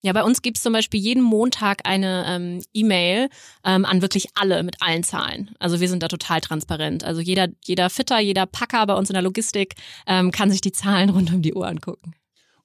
ja, 0.03 0.13
bei 0.13 0.24
uns 0.24 0.41
gibt's 0.41 0.63
zum 0.63 0.74
Beispiel 0.74 1.00
jeden 1.00 1.22
Montag 1.22 1.82
eine 1.84 2.25
ähm, 2.27 2.63
E-Mail 2.74 3.30
ähm, 3.63 3.86
an 3.86 4.01
wirklich 4.01 4.30
alle 4.34 4.63
mit 4.63 4.77
allen 4.80 5.03
Zahlen. 5.03 5.51
Also 5.60 5.80
wir 5.80 5.89
sind 5.89 6.01
da 6.01 6.08
total 6.08 6.41
transparent. 6.41 7.03
Also 7.03 7.22
jeder, 7.22 7.50
jeder 7.63 7.88
Fitter, 7.91 8.20
jeder 8.20 8.48
Packer 8.48 8.88
bei 8.88 8.96
uns 8.96 9.12
in 9.12 9.13
der 9.13 9.22
Logistik 9.22 9.75
ähm, 10.08 10.32
kann 10.32 10.50
sich 10.50 10.62
die 10.62 10.72
Zahlen 10.72 11.10
rund 11.12 11.32
um 11.32 11.44
die 11.44 11.53
Uhr 11.53 11.68
angucken. 11.68 12.13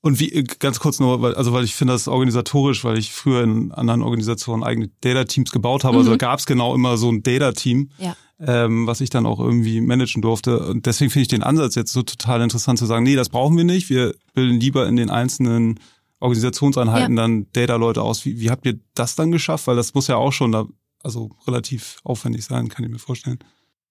Und 0.01 0.19
wie, 0.19 0.45
ganz 0.61 0.81
kurz 0.81 0.99
nur, 0.99 1.21
weil, 1.21 1.35
also 1.35 1.53
weil 1.53 1.65
ich 1.65 1.75
finde 1.75 1.93
das 1.93 2.09
organisatorisch, 2.09 2.85
weil 2.85 2.97
ich 2.97 3.13
früher 3.13 3.43
in 3.43 3.71
anderen 3.73 4.01
Organisationen 4.01 4.63
eigene 4.63 4.89
Data-Teams 5.03 5.51
gebaut 5.51 5.85
habe. 5.85 5.99
Also 5.99 6.09
mhm. 6.09 6.13
Also 6.15 6.19
da 6.19 6.27
gab's 6.29 6.47
genau 6.47 6.75
immer 6.75 6.97
so 6.97 7.11
ein 7.11 7.23
Data-Team. 7.23 7.91
Ja 7.99 8.17
ähm, 8.41 8.87
was 8.87 9.01
ich 9.01 9.11
dann 9.11 9.27
auch 9.27 9.41
irgendwie 9.41 9.81
managen 9.81 10.23
durfte. 10.23 10.59
Und 10.59 10.87
deswegen 10.87 11.11
finde 11.11 11.23
ich 11.23 11.29
den 11.29 11.43
Ansatz 11.43 11.75
jetzt 11.75 11.93
so 11.93 12.03
total 12.03 12.43
interessant 12.43 12.79
zu 12.79 12.87
sagen, 12.87 13.05
nee, 13.05 13.17
das 13.17 13.29
brauchen 13.29 13.57
wir 13.57 13.65
nicht. 13.65 13.89
Wir 13.89 14.15
bilden 14.35 14.61
lieber 14.61 14.87
in 14.87 14.97
den 14.97 15.11
einzelnen 15.11 15.81
Organisationseinheiten 16.21 17.17
ja. 17.17 17.23
dann 17.23 17.47
Data-Leute 17.53 18.03
aus. 18.03 18.25
Wie, 18.25 18.41
wie 18.41 18.51
habt 18.51 18.67
ihr 18.67 18.79
das 18.95 19.17
dann 19.17 19.33
geschafft? 19.33 19.67
Weil 19.67 19.77
das 19.77 19.95
muss 19.95 20.09
ja 20.09 20.17
auch 20.17 20.33
schon 20.33 20.53
da, 20.53 20.67
also 21.03 21.31
relativ 21.47 21.99
aufwendig 22.05 22.45
sein, 22.45 22.69
kann 22.69 22.85
ich 22.85 22.91
mir 22.91 22.99
vorstellen. 22.99 23.39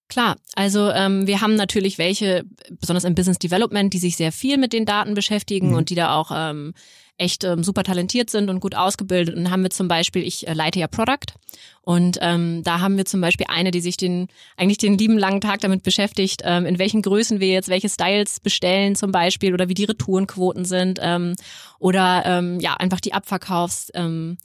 Klar, 0.07 0.35
also 0.55 0.91
ähm, 0.91 1.25
wir 1.25 1.41
haben 1.41 1.55
natürlich 1.55 1.97
welche, 1.97 2.45
besonders 2.79 3.05
im 3.05 3.15
Business 3.15 3.39
Development, 3.39 3.91
die 3.91 3.97
sich 3.97 4.15
sehr 4.15 4.31
viel 4.31 4.57
mit 4.57 4.71
den 4.71 4.85
Daten 4.85 5.15
beschäftigen 5.15 5.69
mhm. 5.69 5.75
und 5.75 5.89
die 5.89 5.95
da 5.95 6.13
auch 6.15 6.31
ähm, 6.33 6.73
echt 7.17 7.43
ähm, 7.43 7.63
super 7.63 7.83
talentiert 7.83 8.29
sind 8.29 8.49
und 8.49 8.59
gut 8.59 8.75
ausgebildet. 8.75 9.35
Und 9.35 9.49
haben 9.49 9.63
wir 9.63 9.69
zum 9.69 9.87
Beispiel, 9.87 10.23
ich 10.23 10.47
äh, 10.47 10.53
leite 10.53 10.79
ja 10.79 10.87
Product 10.87 11.33
und 11.81 12.17
ähm, 12.21 12.63
da 12.63 12.79
haben 12.79 12.97
wir 12.97 13.05
zum 13.05 13.21
Beispiel 13.21 13.45
eine, 13.49 13.71
die 13.71 13.79
sich 13.79 13.95
den 13.95 14.27
eigentlich 14.57 14.79
den 14.79 14.97
lieben 14.97 15.17
langen 15.17 15.41
Tag 15.41 15.61
damit 15.61 15.83
beschäftigt, 15.83 16.41
ähm, 16.43 16.65
in 16.65 16.79
welchen 16.79 17.01
Größen 17.01 17.39
wir 17.39 17.47
jetzt 17.47 17.69
welche 17.69 17.89
Styles 17.89 18.39
bestellen 18.39 18.95
zum 18.95 19.11
Beispiel 19.11 19.53
oder 19.53 19.69
wie 19.69 19.75
die 19.75 19.85
Retourenquoten 19.85 20.65
sind 20.65 20.99
ähm, 21.01 21.35
oder 21.79 22.23
ähm, 22.25 22.59
ja 22.59 22.73
einfach 22.73 22.99
die 22.99 23.13
Abverkaufsquoten 23.13 24.37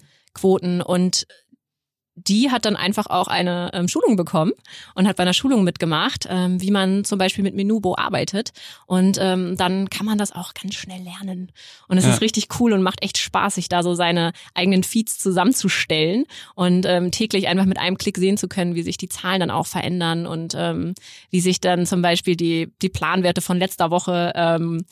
ähm, 0.81 0.83
und 0.85 1.27
die 2.17 2.51
hat 2.51 2.65
dann 2.65 2.77
einfach 2.77 3.07
auch 3.07 3.29
eine 3.29 3.71
ähm, 3.73 3.89
Schulung 3.89 4.17
bekommen 4.17 4.53
und 4.95 5.07
hat 5.07 5.17
bei 5.17 5.23
einer 5.23 5.33
Schulung 5.33 5.65
mitgemacht, 5.65 6.27
ähm, 6.29 6.61
wie 6.61 6.71
man 6.71 7.05
zum 7.05 7.19
Beispiel 7.19 7.45
mit 7.45 7.55
Menubo 7.55 7.97
arbeitet. 7.97 8.53
Und 8.87 9.19
ähm, 9.21 9.57
dann 9.57 9.89
kann 9.91 10.07
man 10.07 10.19
das 10.19 10.33
auch 10.33 10.53
ganz 10.55 10.75
schnell 10.75 11.03
lernen. 11.03 11.53
Und 11.89 11.99
es 11.99 12.05
ja. 12.05 12.13
ist 12.13 12.21
richtig 12.21 12.49
cool 12.59 12.73
und 12.73 12.83
macht 12.83 13.03
echt 13.03 13.19
Spaß, 13.19 13.55
sich 13.55 13.69
da 13.69 13.83
so 13.83 13.95
seine 13.95 14.33
eigenen 14.55 14.83
Feeds 14.83 15.19
zusammenzustellen 15.19 16.25
und 16.55 16.85
ähm, 16.87 17.11
täglich 17.11 17.49
einfach 17.49 17.65
mit 17.65 17.79
einem 17.79 17.97
Klick 17.97 18.19
sehen 18.19 18.37
zu 18.37 18.49
können, 18.49 18.75
wie 18.75 18.83
sich 18.83 18.97
die 18.97 19.09
Zahlen 19.09 19.41
dann 19.41 19.51
auch 19.51 19.67
verändern 19.67 20.27
und 20.27 20.55
ähm, 20.57 20.95
wie 21.31 21.41
sich 21.41 21.61
dann 21.61 21.87
zum 21.87 22.03
Beispiel 22.03 22.37
die, 22.37 22.73
die 22.83 22.89
Planwerte 22.89 23.41
von 23.41 23.59
letzter 23.59 23.91
Woche 23.91 24.33
ähm, 24.35 24.85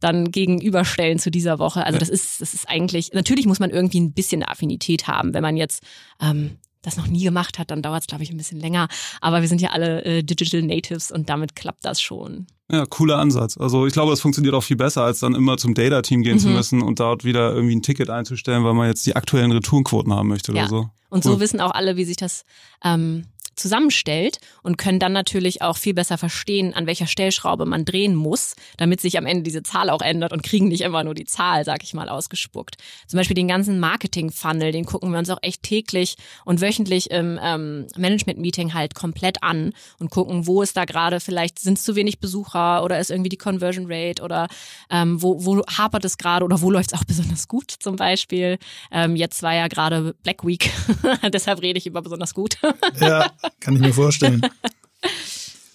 dann 0.00 0.30
gegenüberstellen 0.30 1.18
zu 1.18 1.30
dieser 1.30 1.58
Woche. 1.58 1.86
Also 1.86 1.98
das 1.98 2.10
ist, 2.10 2.40
das 2.40 2.52
ist 2.52 2.68
eigentlich, 2.68 3.12
natürlich 3.12 3.46
muss 3.46 3.60
man 3.60 3.70
irgendwie 3.70 4.00
ein 4.00 4.12
bisschen 4.12 4.42
Affinität 4.42 5.06
haben, 5.06 5.32
wenn 5.32 5.42
man 5.42 5.56
jetzt 5.56 5.82
ähm, 6.20 6.58
das 6.84 6.96
noch 6.96 7.06
nie 7.06 7.24
gemacht 7.24 7.58
hat, 7.58 7.70
dann 7.70 7.82
dauert 7.82 8.02
es, 8.02 8.06
glaube 8.06 8.22
ich, 8.22 8.30
ein 8.30 8.36
bisschen 8.36 8.60
länger. 8.60 8.88
Aber 9.20 9.40
wir 9.40 9.48
sind 9.48 9.60
ja 9.60 9.70
alle 9.70 10.04
äh, 10.04 10.22
Digital 10.22 10.62
Natives 10.62 11.10
und 11.10 11.28
damit 11.28 11.56
klappt 11.56 11.84
das 11.84 12.00
schon. 12.00 12.46
Ja, 12.70 12.86
cooler 12.86 13.18
Ansatz. 13.18 13.58
Also 13.58 13.86
ich 13.86 13.92
glaube, 13.92 14.10
das 14.10 14.20
funktioniert 14.20 14.54
auch 14.54 14.62
viel 14.62 14.76
besser, 14.76 15.02
als 15.02 15.20
dann 15.20 15.34
immer 15.34 15.58
zum 15.58 15.74
Data-Team 15.74 16.22
gehen 16.22 16.36
mhm. 16.36 16.40
zu 16.40 16.48
müssen 16.48 16.82
und 16.82 16.98
dort 16.98 17.24
wieder 17.24 17.52
irgendwie 17.52 17.76
ein 17.76 17.82
Ticket 17.82 18.08
einzustellen, 18.08 18.64
weil 18.64 18.74
man 18.74 18.88
jetzt 18.88 19.04
die 19.06 19.16
aktuellen 19.16 19.52
Retourenquoten 19.52 20.12
haben 20.12 20.28
möchte 20.28 20.52
ja. 20.52 20.62
oder 20.62 20.68
so. 20.68 20.88
Und 21.10 21.24
cool. 21.24 21.32
so 21.32 21.40
wissen 21.40 21.60
auch 21.60 21.72
alle, 21.72 21.96
wie 21.96 22.04
sich 22.04 22.16
das 22.16 22.44
ähm, 22.82 23.26
zusammenstellt 23.56 24.38
und 24.62 24.78
können 24.78 24.98
dann 24.98 25.12
natürlich 25.12 25.62
auch 25.62 25.76
viel 25.76 25.94
besser 25.94 26.18
verstehen, 26.18 26.74
an 26.74 26.86
welcher 26.86 27.06
Stellschraube 27.06 27.66
man 27.66 27.84
drehen 27.84 28.14
muss, 28.14 28.54
damit 28.76 29.00
sich 29.00 29.18
am 29.18 29.26
Ende 29.26 29.42
diese 29.42 29.62
Zahl 29.62 29.90
auch 29.90 30.02
ändert 30.02 30.32
und 30.32 30.42
kriegen 30.42 30.68
nicht 30.68 30.82
immer 30.82 31.04
nur 31.04 31.14
die 31.14 31.24
Zahl, 31.24 31.64
sag 31.64 31.82
ich 31.82 31.94
mal, 31.94 32.08
ausgespuckt. 32.08 32.76
Zum 33.06 33.18
Beispiel 33.18 33.34
den 33.34 33.48
ganzen 33.48 33.80
Marketing-Funnel, 33.80 34.72
den 34.72 34.84
gucken 34.84 35.10
wir 35.10 35.18
uns 35.18 35.30
auch 35.30 35.38
echt 35.42 35.62
täglich 35.62 36.16
und 36.44 36.60
wöchentlich 36.60 37.10
im 37.10 37.38
ähm, 37.42 37.86
Management-Meeting 37.96 38.74
halt 38.74 38.94
komplett 38.94 39.42
an 39.42 39.72
und 39.98 40.10
gucken, 40.10 40.46
wo 40.46 40.62
ist 40.62 40.76
da 40.76 40.84
gerade, 40.84 41.20
vielleicht 41.20 41.58
sind 41.58 41.78
es 41.78 41.84
zu 41.84 41.96
wenig 41.96 42.20
Besucher 42.20 42.82
oder 42.82 42.98
ist 42.98 43.10
irgendwie 43.10 43.28
die 43.28 43.36
Conversion 43.36 43.86
Rate 43.88 44.22
oder 44.22 44.48
ähm, 44.90 45.22
wo, 45.22 45.44
wo 45.44 45.62
hapert 45.66 46.04
es 46.04 46.18
gerade 46.18 46.44
oder 46.44 46.60
wo 46.60 46.70
läuft 46.70 46.92
es 46.92 46.98
auch 46.98 47.04
besonders 47.06 47.48
gut 47.48 47.70
zum 47.70 47.96
Beispiel. 47.96 48.58
Ähm, 48.90 49.16
jetzt 49.16 49.42
war 49.42 49.54
ja 49.54 49.68
gerade 49.68 50.14
Black 50.22 50.44
Week, 50.46 50.70
deshalb 51.32 51.62
rede 51.62 51.78
ich 51.78 51.86
über 51.86 52.02
besonders 52.02 52.34
gut. 52.34 52.58
Ja, 53.00 53.30
kann 53.60 53.76
ich 53.76 53.82
mir 53.82 53.92
vorstellen. 53.92 54.42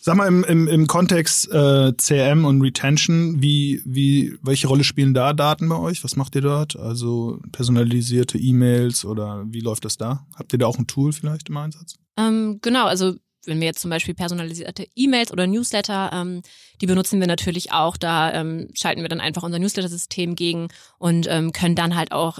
Sag 0.02 0.16
mal 0.16 0.28
im, 0.28 0.44
im, 0.46 0.68
im 0.68 0.88
Kontext 0.88 1.52
äh, 1.52 1.92
CRM 1.94 2.46
und 2.46 2.62
Retention, 2.62 3.42
wie, 3.42 3.82
wie, 3.86 4.38
welche 4.42 4.68
Rolle 4.68 4.84
spielen 4.84 5.14
da 5.14 5.34
Daten 5.34 5.68
bei 5.68 5.76
euch? 5.76 6.04
Was 6.04 6.16
macht 6.16 6.36
ihr 6.36 6.42
dort? 6.42 6.78
Also 6.78 7.40
personalisierte 7.52 8.38
E-Mails 8.38 9.04
oder 9.04 9.44
wie 9.50 9.60
läuft 9.60 9.86
das 9.86 9.98
da? 9.98 10.26
Habt 10.36 10.54
ihr 10.54 10.60
da 10.60 10.68
auch 10.68 10.80
ein 10.80 10.88
Tool 10.88 11.12
vielleicht 11.12 11.50
im 11.50 11.58
Einsatz? 11.58 11.96
Ähm, 12.18 12.60
genau, 12.62 12.86
also 12.86 13.16
wenn 13.46 13.60
wir 13.60 13.68
jetzt 13.68 13.82
zum 13.82 13.90
Beispiel 13.90 14.14
personalisierte 14.14 14.88
E-Mails 14.96 15.32
oder 15.32 15.48
Newsletter, 15.48 16.12
ähm, 16.14 16.42
die 16.82 16.88
benutzen 16.88 17.20
wir 17.20 17.28
natürlich 17.28 17.72
auch. 17.72 17.98
Da 17.98 18.34
ähm, 18.34 18.70
schalten 18.74 19.02
wir 19.02 19.10
dann 19.10 19.22
einfach 19.22 19.44
unser 19.44 19.60
Newsletter-System 19.60 20.36
gegen 20.36 20.70
und 20.98 21.28
ähm, 21.30 21.52
können 21.52 21.76
dann 21.76 21.96
halt 21.96 22.12
auch 22.12 22.40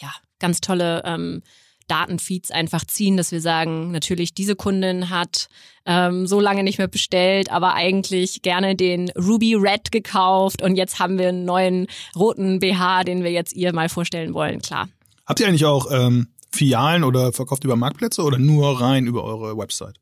ja 0.00 0.12
ganz 0.40 0.60
tolle 0.60 1.02
ähm, 1.04 1.42
Datenfeeds 1.88 2.50
einfach 2.50 2.84
ziehen, 2.84 3.16
dass 3.16 3.32
wir 3.32 3.40
sagen, 3.40 3.90
natürlich 3.90 4.34
diese 4.34 4.56
Kundin 4.56 5.10
hat 5.10 5.48
ähm, 5.86 6.26
so 6.26 6.40
lange 6.40 6.62
nicht 6.62 6.78
mehr 6.78 6.88
bestellt, 6.88 7.50
aber 7.50 7.74
eigentlich 7.74 8.42
gerne 8.42 8.76
den 8.76 9.10
Ruby 9.10 9.54
Red 9.54 9.90
gekauft 9.90 10.62
und 10.62 10.76
jetzt 10.76 10.98
haben 10.98 11.18
wir 11.18 11.30
einen 11.30 11.44
neuen 11.44 11.86
roten 12.14 12.60
BH, 12.60 13.04
den 13.04 13.24
wir 13.24 13.32
jetzt 13.32 13.54
ihr 13.54 13.72
mal 13.72 13.88
vorstellen 13.88 14.34
wollen, 14.34 14.60
klar. 14.60 14.88
Habt 15.26 15.40
ihr 15.40 15.48
eigentlich 15.48 15.64
auch 15.64 15.90
ähm, 15.90 16.28
Filialen 16.50 17.04
oder 17.04 17.32
verkauft 17.32 17.64
über 17.64 17.76
Marktplätze 17.76 18.22
oder 18.22 18.38
nur 18.38 18.80
rein 18.80 19.06
über 19.06 19.24
eure 19.24 19.56
Website? 19.56 19.98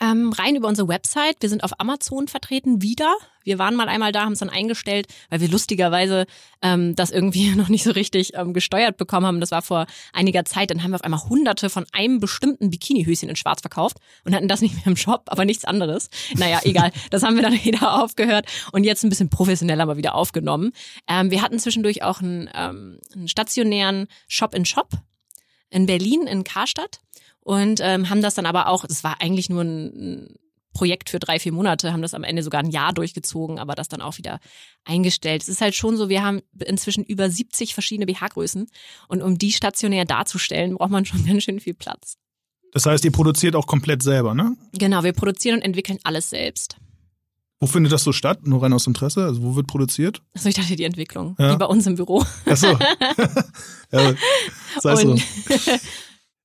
Ähm, 0.00 0.32
rein 0.32 0.56
über 0.56 0.66
unsere 0.66 0.88
Website. 0.88 1.36
Wir 1.40 1.48
sind 1.48 1.62
auf 1.62 1.78
Amazon 1.78 2.26
vertreten 2.26 2.82
wieder. 2.82 3.14
Wir 3.44 3.58
waren 3.60 3.76
mal 3.76 3.88
einmal 3.88 4.10
da, 4.10 4.24
haben 4.24 4.32
es 4.32 4.40
dann 4.40 4.50
eingestellt, 4.50 5.06
weil 5.30 5.40
wir 5.40 5.48
lustigerweise 5.48 6.26
ähm, 6.60 6.96
das 6.96 7.12
irgendwie 7.12 7.50
noch 7.54 7.68
nicht 7.68 7.84
so 7.84 7.92
richtig 7.92 8.32
ähm, 8.34 8.52
gesteuert 8.52 8.96
bekommen 8.96 9.26
haben. 9.26 9.40
Das 9.40 9.52
war 9.52 9.62
vor 9.62 9.86
einiger 10.12 10.44
Zeit. 10.44 10.70
Dann 10.70 10.82
haben 10.82 10.90
wir 10.90 10.96
auf 10.96 11.04
einmal 11.04 11.22
hunderte 11.28 11.70
von 11.70 11.86
einem 11.92 12.18
bestimmten 12.18 12.70
Bikinihöschen 12.70 13.28
in 13.28 13.36
Schwarz 13.36 13.60
verkauft 13.60 13.98
und 14.24 14.34
hatten 14.34 14.48
das 14.48 14.60
nicht 14.60 14.74
mehr 14.74 14.86
im 14.86 14.96
Shop, 14.96 15.24
aber 15.28 15.44
nichts 15.44 15.64
anderes. 15.64 16.10
Naja, 16.34 16.60
egal. 16.64 16.90
Das 17.10 17.22
haben 17.22 17.36
wir 17.36 17.42
dann 17.42 17.52
wieder 17.64 18.02
aufgehört 18.02 18.46
und 18.72 18.84
jetzt 18.84 19.04
ein 19.04 19.08
bisschen 19.08 19.30
professioneller 19.30 19.86
mal 19.86 19.96
wieder 19.96 20.14
aufgenommen. 20.14 20.72
Ähm, 21.06 21.30
wir 21.30 21.40
hatten 21.40 21.58
zwischendurch 21.58 22.02
auch 22.02 22.20
einen, 22.20 22.50
ähm, 22.54 22.98
einen 23.14 23.28
stationären 23.28 24.08
Shop-in-Shop 24.28 24.90
in 25.70 25.86
Berlin, 25.86 26.26
in 26.26 26.42
Karstadt 26.42 27.00
und 27.46 27.78
ähm, 27.80 28.10
haben 28.10 28.22
das 28.22 28.34
dann 28.34 28.44
aber 28.44 28.66
auch, 28.66 28.84
es 28.88 29.04
war 29.04 29.20
eigentlich 29.20 29.48
nur 29.48 29.62
ein 29.62 30.34
Projekt 30.74 31.10
für 31.10 31.20
drei, 31.20 31.38
vier 31.38 31.52
Monate, 31.52 31.92
haben 31.92 32.02
das 32.02 32.12
am 32.12 32.24
Ende 32.24 32.42
sogar 32.42 32.60
ein 32.60 32.70
Jahr 32.70 32.92
durchgezogen, 32.92 33.60
aber 33.60 33.76
das 33.76 33.86
dann 33.86 34.02
auch 34.02 34.18
wieder 34.18 34.40
eingestellt. 34.84 35.42
Es 35.42 35.48
ist 35.48 35.60
halt 35.60 35.76
schon 35.76 35.96
so, 35.96 36.08
wir 36.08 36.24
haben 36.24 36.40
inzwischen 36.64 37.04
über 37.04 37.30
70 37.30 37.72
verschiedene 37.72 38.04
BH-Größen 38.06 38.66
und 39.06 39.22
um 39.22 39.38
die 39.38 39.52
stationär 39.52 40.04
darzustellen, 40.04 40.74
braucht 40.74 40.90
man 40.90 41.04
schon 41.04 41.24
ganz 41.26 41.44
schön 41.44 41.60
viel 41.60 41.74
Platz. 41.74 42.16
Das 42.72 42.84
heißt, 42.84 43.04
ihr 43.04 43.12
produziert 43.12 43.54
auch 43.54 43.68
komplett 43.68 44.02
selber, 44.02 44.34
ne? 44.34 44.56
Genau, 44.72 45.04
wir 45.04 45.12
produzieren 45.12 45.58
und 45.58 45.62
entwickeln 45.62 46.00
alles 46.02 46.30
selbst. 46.30 46.78
Wo 47.60 47.68
findet 47.68 47.92
das 47.92 48.02
so 48.02 48.10
statt? 48.12 48.40
Nur 48.44 48.60
rein 48.60 48.72
aus 48.72 48.88
Interesse? 48.88 49.24
Also 49.24 49.42
wo 49.44 49.54
wird 49.54 49.68
produziert? 49.68 50.20
Also 50.34 50.48
ich 50.48 50.56
dachte 50.56 50.74
die 50.74 50.82
Entwicklung, 50.84 51.36
Ja. 51.38 51.52
wie 51.54 51.56
bei 51.58 51.66
uns 51.66 51.86
im 51.86 51.94
Büro. 51.94 52.24
Ach 52.44 52.56
so. 52.56 52.66
ja, 53.92 54.14
sei 54.80 54.92
es 54.92 55.00
so. 55.00 55.16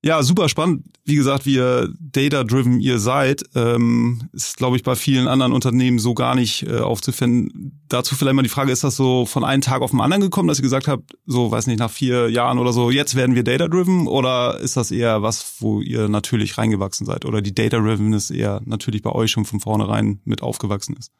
Ja, 0.03 0.23
super 0.23 0.49
spannend. 0.49 0.85
Wie 1.05 1.15
gesagt, 1.15 1.45
wie 1.45 1.55
ihr 1.55 1.93
data-driven 1.99 2.79
ihr 2.79 2.97
seid, 2.97 3.43
ähm, 3.53 4.29
ist, 4.33 4.57
glaube 4.57 4.75
ich, 4.75 4.81
bei 4.81 4.95
vielen 4.95 5.27
anderen 5.27 5.53
Unternehmen 5.53 5.99
so 5.99 6.15
gar 6.15 6.33
nicht 6.33 6.63
äh, 6.63 6.79
aufzufinden. 6.79 7.83
Dazu 7.87 8.15
vielleicht 8.15 8.35
mal 8.35 8.41
die 8.41 8.49
Frage, 8.49 8.71
ist 8.71 8.83
das 8.83 8.95
so 8.95 9.27
von 9.27 9.43
einem 9.43 9.61
Tag 9.61 9.83
auf 9.83 9.91
den 9.91 10.01
anderen 10.01 10.21
gekommen, 10.21 10.47
dass 10.47 10.57
ihr 10.57 10.63
gesagt 10.63 10.87
habt, 10.87 11.11
so, 11.27 11.51
weiß 11.51 11.67
nicht, 11.67 11.77
nach 11.77 11.91
vier 11.91 12.29
Jahren 12.29 12.57
oder 12.57 12.73
so, 12.73 12.89
jetzt 12.89 13.13
werden 13.13 13.35
wir 13.35 13.43
data-driven? 13.43 14.07
Oder 14.07 14.59
ist 14.59 14.75
das 14.75 14.89
eher 14.89 15.21
was, 15.21 15.57
wo 15.59 15.81
ihr 15.81 16.07
natürlich 16.07 16.57
reingewachsen 16.57 17.05
seid? 17.05 17.25
Oder 17.25 17.43
die 17.43 17.53
data-drivenness 17.53 18.31
eher 18.31 18.59
natürlich 18.65 19.03
bei 19.03 19.11
euch 19.11 19.29
schon 19.29 19.45
von 19.45 19.59
vornherein 19.59 20.19
mit 20.25 20.41
aufgewachsen 20.41 20.95
ist? 20.97 21.11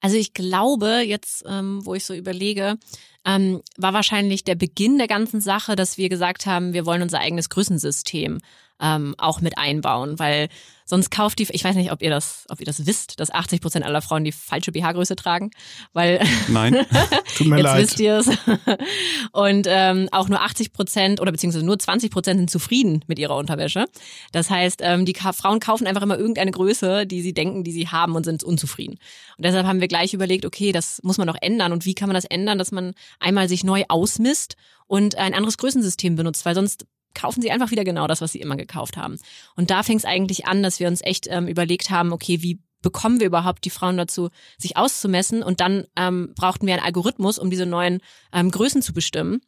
Also 0.00 0.16
ich 0.16 0.34
glaube, 0.34 1.00
jetzt, 1.04 1.44
ähm, 1.48 1.84
wo 1.84 1.94
ich 1.94 2.04
so 2.04 2.14
überlege, 2.14 2.76
ähm, 3.24 3.62
war 3.76 3.92
wahrscheinlich 3.92 4.44
der 4.44 4.54
Beginn 4.54 4.98
der 4.98 5.08
ganzen 5.08 5.40
Sache, 5.40 5.74
dass 5.74 5.98
wir 5.98 6.08
gesagt 6.08 6.46
haben, 6.46 6.72
wir 6.74 6.86
wollen 6.86 7.02
unser 7.02 7.20
eigenes 7.20 7.48
Größensystem 7.48 8.40
ähm, 8.80 9.14
auch 9.18 9.40
mit 9.40 9.58
einbauen, 9.58 10.18
weil 10.18 10.48
sonst 10.84 11.10
kauft 11.10 11.38
die, 11.40 11.48
ich 11.50 11.64
weiß 11.64 11.74
nicht, 11.76 11.90
ob 11.92 12.00
ihr 12.00 12.10
das, 12.10 12.44
ob 12.48 12.60
ihr 12.60 12.66
das 12.66 12.86
wisst, 12.86 13.18
dass 13.18 13.32
80 13.32 13.60
Prozent 13.60 13.84
aller 13.84 14.00
Frauen 14.02 14.24
die 14.24 14.32
falsche 14.32 14.70
BH-Größe 14.70 15.16
tragen, 15.16 15.50
weil 15.92 16.24
Nein? 16.48 16.86
Tut 17.36 17.48
mir 17.48 17.56
jetzt 17.56 17.64
leid. 17.64 17.82
wisst 17.82 18.00
ihr 18.00 18.18
es. 18.18 18.28
Und 19.32 19.66
ähm, 19.68 20.08
auch 20.12 20.28
nur 20.28 20.40
80 20.40 20.72
Prozent 20.72 21.20
oder 21.20 21.32
beziehungsweise 21.32 21.66
nur 21.66 21.78
20 21.78 22.10
Prozent 22.10 22.38
sind 22.38 22.50
zufrieden 22.50 23.04
mit 23.08 23.18
ihrer 23.18 23.36
Unterwäsche. 23.36 23.86
Das 24.32 24.48
heißt, 24.48 24.80
ähm, 24.82 25.04
die 25.04 25.12
Ka 25.12 25.32
Frauen 25.32 25.58
kaufen 25.58 25.86
einfach 25.86 26.02
immer 26.02 26.18
irgendeine 26.18 26.52
Größe, 26.52 27.06
die 27.06 27.20
sie 27.20 27.34
denken, 27.34 27.64
die 27.64 27.72
sie 27.72 27.88
haben 27.88 28.14
und 28.14 28.24
sind 28.24 28.44
unzufrieden. 28.44 28.98
Und 29.36 29.44
deshalb 29.44 29.66
haben 29.66 29.80
wir 29.80 29.88
gleich 29.88 30.14
überlegt, 30.14 30.46
okay, 30.46 30.70
das 30.70 31.00
muss 31.02 31.18
man 31.18 31.26
doch 31.26 31.36
ändern. 31.40 31.72
Und 31.72 31.84
wie 31.84 31.94
kann 31.94 32.08
man 32.08 32.14
das 32.14 32.24
ändern, 32.24 32.58
dass 32.58 32.70
man 32.70 32.94
einmal 33.18 33.48
sich 33.48 33.64
neu 33.64 33.84
ausmisst 33.88 34.56
und 34.86 35.16
ein 35.16 35.34
anderes 35.34 35.58
Größensystem 35.58 36.14
benutzt, 36.14 36.44
weil 36.44 36.54
sonst 36.54 36.86
kaufen 37.16 37.42
sie 37.42 37.50
einfach 37.50 37.72
wieder 37.72 37.82
genau 37.82 38.06
das, 38.06 38.20
was 38.20 38.30
sie 38.30 38.40
immer 38.40 38.56
gekauft 38.56 38.96
haben. 38.96 39.18
Und 39.56 39.70
da 39.70 39.82
fing 39.82 39.96
es 39.96 40.04
eigentlich 40.04 40.46
an, 40.46 40.62
dass 40.62 40.78
wir 40.78 40.86
uns 40.86 41.00
echt 41.02 41.26
ähm, 41.28 41.48
überlegt 41.48 41.90
haben, 41.90 42.12
okay, 42.12 42.42
wie 42.42 42.60
bekommen 42.82 43.18
wir 43.18 43.26
überhaupt 43.26 43.64
die 43.64 43.70
Frauen 43.70 43.96
dazu, 43.96 44.30
sich 44.58 44.76
auszumessen? 44.76 45.42
Und 45.42 45.60
dann 45.60 45.86
ähm, 45.96 46.32
brauchten 46.36 46.66
wir 46.66 46.74
einen 46.74 46.84
Algorithmus, 46.84 47.38
um 47.38 47.50
diese 47.50 47.66
neuen 47.66 48.00
ähm, 48.32 48.50
Größen 48.50 48.82
zu 48.82 48.92
bestimmen, 48.92 49.40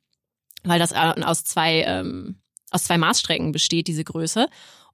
weil 0.65 0.81
das 0.81 0.93
äh, 0.93 1.23
aus 1.23 1.45
zwei 1.45 1.83
ähm, 1.83 2.41
aus 2.71 2.85
zwei 2.85 2.99
Maßstrecken 2.99 3.53
besteht, 3.53 3.87
diese 3.87 4.05
Größe. 4.05 4.49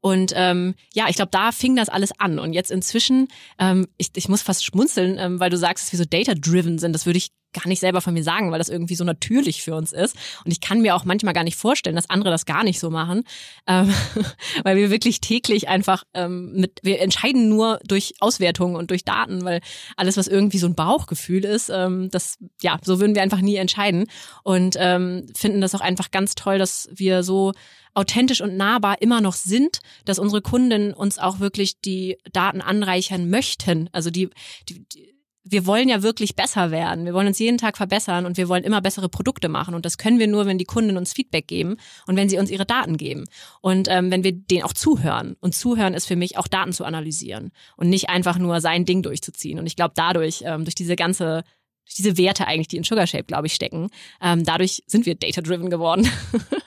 Und 0.05 0.35
ähm, 0.37 0.75
ja, 0.93 1.07
ich 1.09 1.17
glaube, 1.17 1.31
da 1.31 1.51
fing 1.51 1.77
das 1.77 1.89
alles 1.89 2.13
an. 2.21 2.39
Und 2.39 2.53
jetzt 2.53 2.71
inzwischen, 2.71 3.29
ähm, 3.59 3.89
ich, 3.97 4.11
ich 4.15 4.29
muss 4.29 4.43
fast 4.43 4.63
schmunzeln, 4.63 5.17
ähm, 5.19 5.41
weil 5.41 5.49
du 5.49 5.57
sagst, 5.57 5.83
dass 5.83 5.93
wir 5.93 5.99
so 5.99 6.05
data-driven 6.05 6.77
sind. 6.77 6.93
Das 6.93 7.07
würde 7.07 7.17
ich 7.17 7.31
gar 7.55 7.67
nicht 7.67 7.81
selber 7.81 8.03
von 8.03 8.13
mir 8.13 8.23
sagen, 8.23 8.53
weil 8.53 8.59
das 8.59 8.69
irgendwie 8.69 8.97
so 8.97 9.05
natürlich 9.05 9.63
für 9.63 9.75
uns 9.75 9.95
ist. 9.95 10.15
Und 10.45 10.51
ich 10.51 10.61
kann 10.61 10.83
mir 10.83 10.95
auch 10.95 11.07
manchmal 11.07 11.33
gar 11.33 11.43
nicht 11.43 11.57
vorstellen, 11.57 11.97
dass 11.97 12.11
andere 12.11 12.31
das 12.31 12.45
gar 12.45 12.65
nicht 12.65 12.81
so 12.81 12.91
machen, 12.91 13.23
ähm, 13.67 13.95
weil 14.63 14.77
wir 14.77 14.91
wirklich 14.91 15.23
täglich 15.23 15.69
einfach 15.69 16.05
ähm, 16.13 16.53
mit, 16.53 16.81
wir 16.83 17.01
entscheiden 17.01 17.49
nur 17.49 17.81
durch 17.87 18.13
Auswertungen 18.21 18.77
und 18.77 18.91
durch 18.91 19.05
Daten, 19.05 19.43
weil 19.43 19.63
alles, 19.97 20.19
was 20.19 20.29
irgendwie 20.29 20.59
so 20.59 20.67
ein 20.67 20.75
Bauchgefühl 20.75 21.47
ist, 21.47 21.71
ähm, 21.71 22.11
das, 22.11 22.37
ja, 22.61 22.79
so 22.83 23.01
würden 23.01 23.15
wir 23.15 23.23
einfach 23.23 23.41
nie 23.41 23.57
entscheiden 23.57 24.09
und 24.43 24.77
ähm, 24.79 25.25
finden 25.35 25.63
das 25.63 25.75
auch 25.75 25.81
einfach 25.81 26.11
ganz 26.11 26.35
toll, 26.35 26.59
dass 26.59 26.91
wir 26.93 27.23
so 27.23 27.53
authentisch 27.95 28.41
und 28.41 28.57
nahbar 28.57 29.01
immer 29.01 29.21
noch 29.21 29.35
sind, 29.35 29.79
dass 30.05 30.19
unsere 30.19 30.43
Kunden 30.43 30.93
uns 30.93 31.19
auch 31.19 31.41
wirklich 31.41 31.81
die 31.81 32.19
Daten 32.33 32.61
anreichern 32.61 33.31
möchten. 33.31 33.89
Also 33.93 34.11
die, 34.11 34.31
die, 34.69 34.85
die 34.89 35.15
wir 35.47 35.67
wollen 35.67 35.91
ja 35.91 36.03
wirklich 36.03 36.35
besser 36.35 36.71
werden. 36.71 37.05
Wir 37.05 37.13
wollen 37.13 37.27
uns 37.27 37.39
jeden 37.39 37.59
Tag 37.59 37.77
verbessern 37.77 38.25
und 38.25 38.39
wir 38.39 38.49
wollen 38.49 38.65
immer 38.65 38.81
bessere 38.81 39.11
Produkte 39.11 39.51
machen. 39.51 39.75
Und 39.75 39.85
das 39.85 39.99
können 39.99 40.19
wir 40.19 40.27
nur, 40.27 40.47
wenn 40.47 40.57
die 40.57 40.65
Kunden 40.65 40.97
uns 40.97 41.13
Feedback 41.13 41.47
geben 41.47 41.77
und 42.07 42.17
wenn 42.17 42.31
sie 42.31 42.39
uns 42.39 42.51
ihre 42.51 42.65
Daten 42.65 42.97
geben. 42.97 43.25
Und 43.61 43.87
ähm, 43.91 44.11
wenn 44.11 44.25
wir 44.25 44.33
denen 44.33 44.63
auch 44.63 44.73
zuhören. 44.73 45.37
Und 45.41 45.55
zuhören 45.55 45.93
ist 45.93 46.07
für 46.07 46.17
mich 46.17 46.39
auch 46.39 46.49
Daten 46.49 46.73
zu 46.73 46.85
analysieren 46.85 47.53
und 47.77 47.91
nicht 47.91 48.09
einfach 48.09 48.39
nur 48.39 48.63
sein 48.63 48.87
Ding 48.87 49.03
durchzuziehen. 49.03 49.59
Und 49.59 49.67
ich 49.67 49.77
glaube, 49.77 49.93
dadurch, 49.95 50.43
ähm, 50.47 50.65
durch 50.65 50.75
diese 50.75 50.97
ganze, 50.97 51.45
durch 51.85 51.97
diese 51.97 52.17
Werte 52.17 52.47
eigentlich, 52.47 52.69
die 52.69 52.79
in 52.79 52.85
Sugar 52.85 53.07
Shape, 53.07 53.25
glaube 53.25 53.47
ich, 53.47 53.55
stecken, 53.55 53.91
ähm, 54.23 54.45
dadurch 54.45 54.83
sind 54.87 55.05
wir 55.05 55.15
data-driven 55.15 55.69
geworden. 55.69 56.09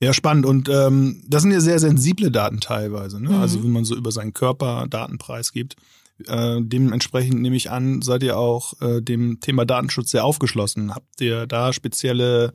Ja, 0.00 0.12
spannend. 0.12 0.44
Und 0.44 0.68
ähm, 0.68 1.22
das 1.26 1.42
sind 1.42 1.52
ja 1.52 1.60
sehr 1.60 1.78
sensible 1.78 2.30
Daten 2.30 2.60
teilweise. 2.60 3.20
Ne? 3.20 3.30
Mhm. 3.30 3.40
Also 3.40 3.62
wenn 3.62 3.70
man 3.70 3.84
so 3.84 3.96
über 3.96 4.12
seinen 4.12 4.34
Körper 4.34 4.86
Datenpreis 4.88 5.52
gibt. 5.52 5.76
Äh, 6.26 6.60
dementsprechend 6.60 7.40
nehme 7.40 7.56
ich 7.56 7.70
an, 7.70 8.02
seid 8.02 8.22
ihr 8.22 8.38
auch 8.38 8.80
äh, 8.80 9.02
dem 9.02 9.40
Thema 9.40 9.64
Datenschutz 9.64 10.10
sehr 10.10 10.24
aufgeschlossen. 10.24 10.94
Habt 10.94 11.20
ihr 11.20 11.46
da 11.46 11.72
spezielle 11.72 12.52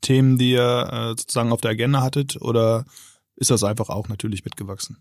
Themen, 0.00 0.38
die 0.38 0.52
ihr 0.52 0.88
äh, 0.90 1.08
sozusagen 1.10 1.52
auf 1.52 1.60
der 1.60 1.72
Agenda 1.72 2.02
hattet 2.02 2.40
oder 2.40 2.84
ist 3.36 3.50
das 3.50 3.64
einfach 3.64 3.90
auch 3.90 4.08
natürlich 4.08 4.44
mitgewachsen? 4.44 4.98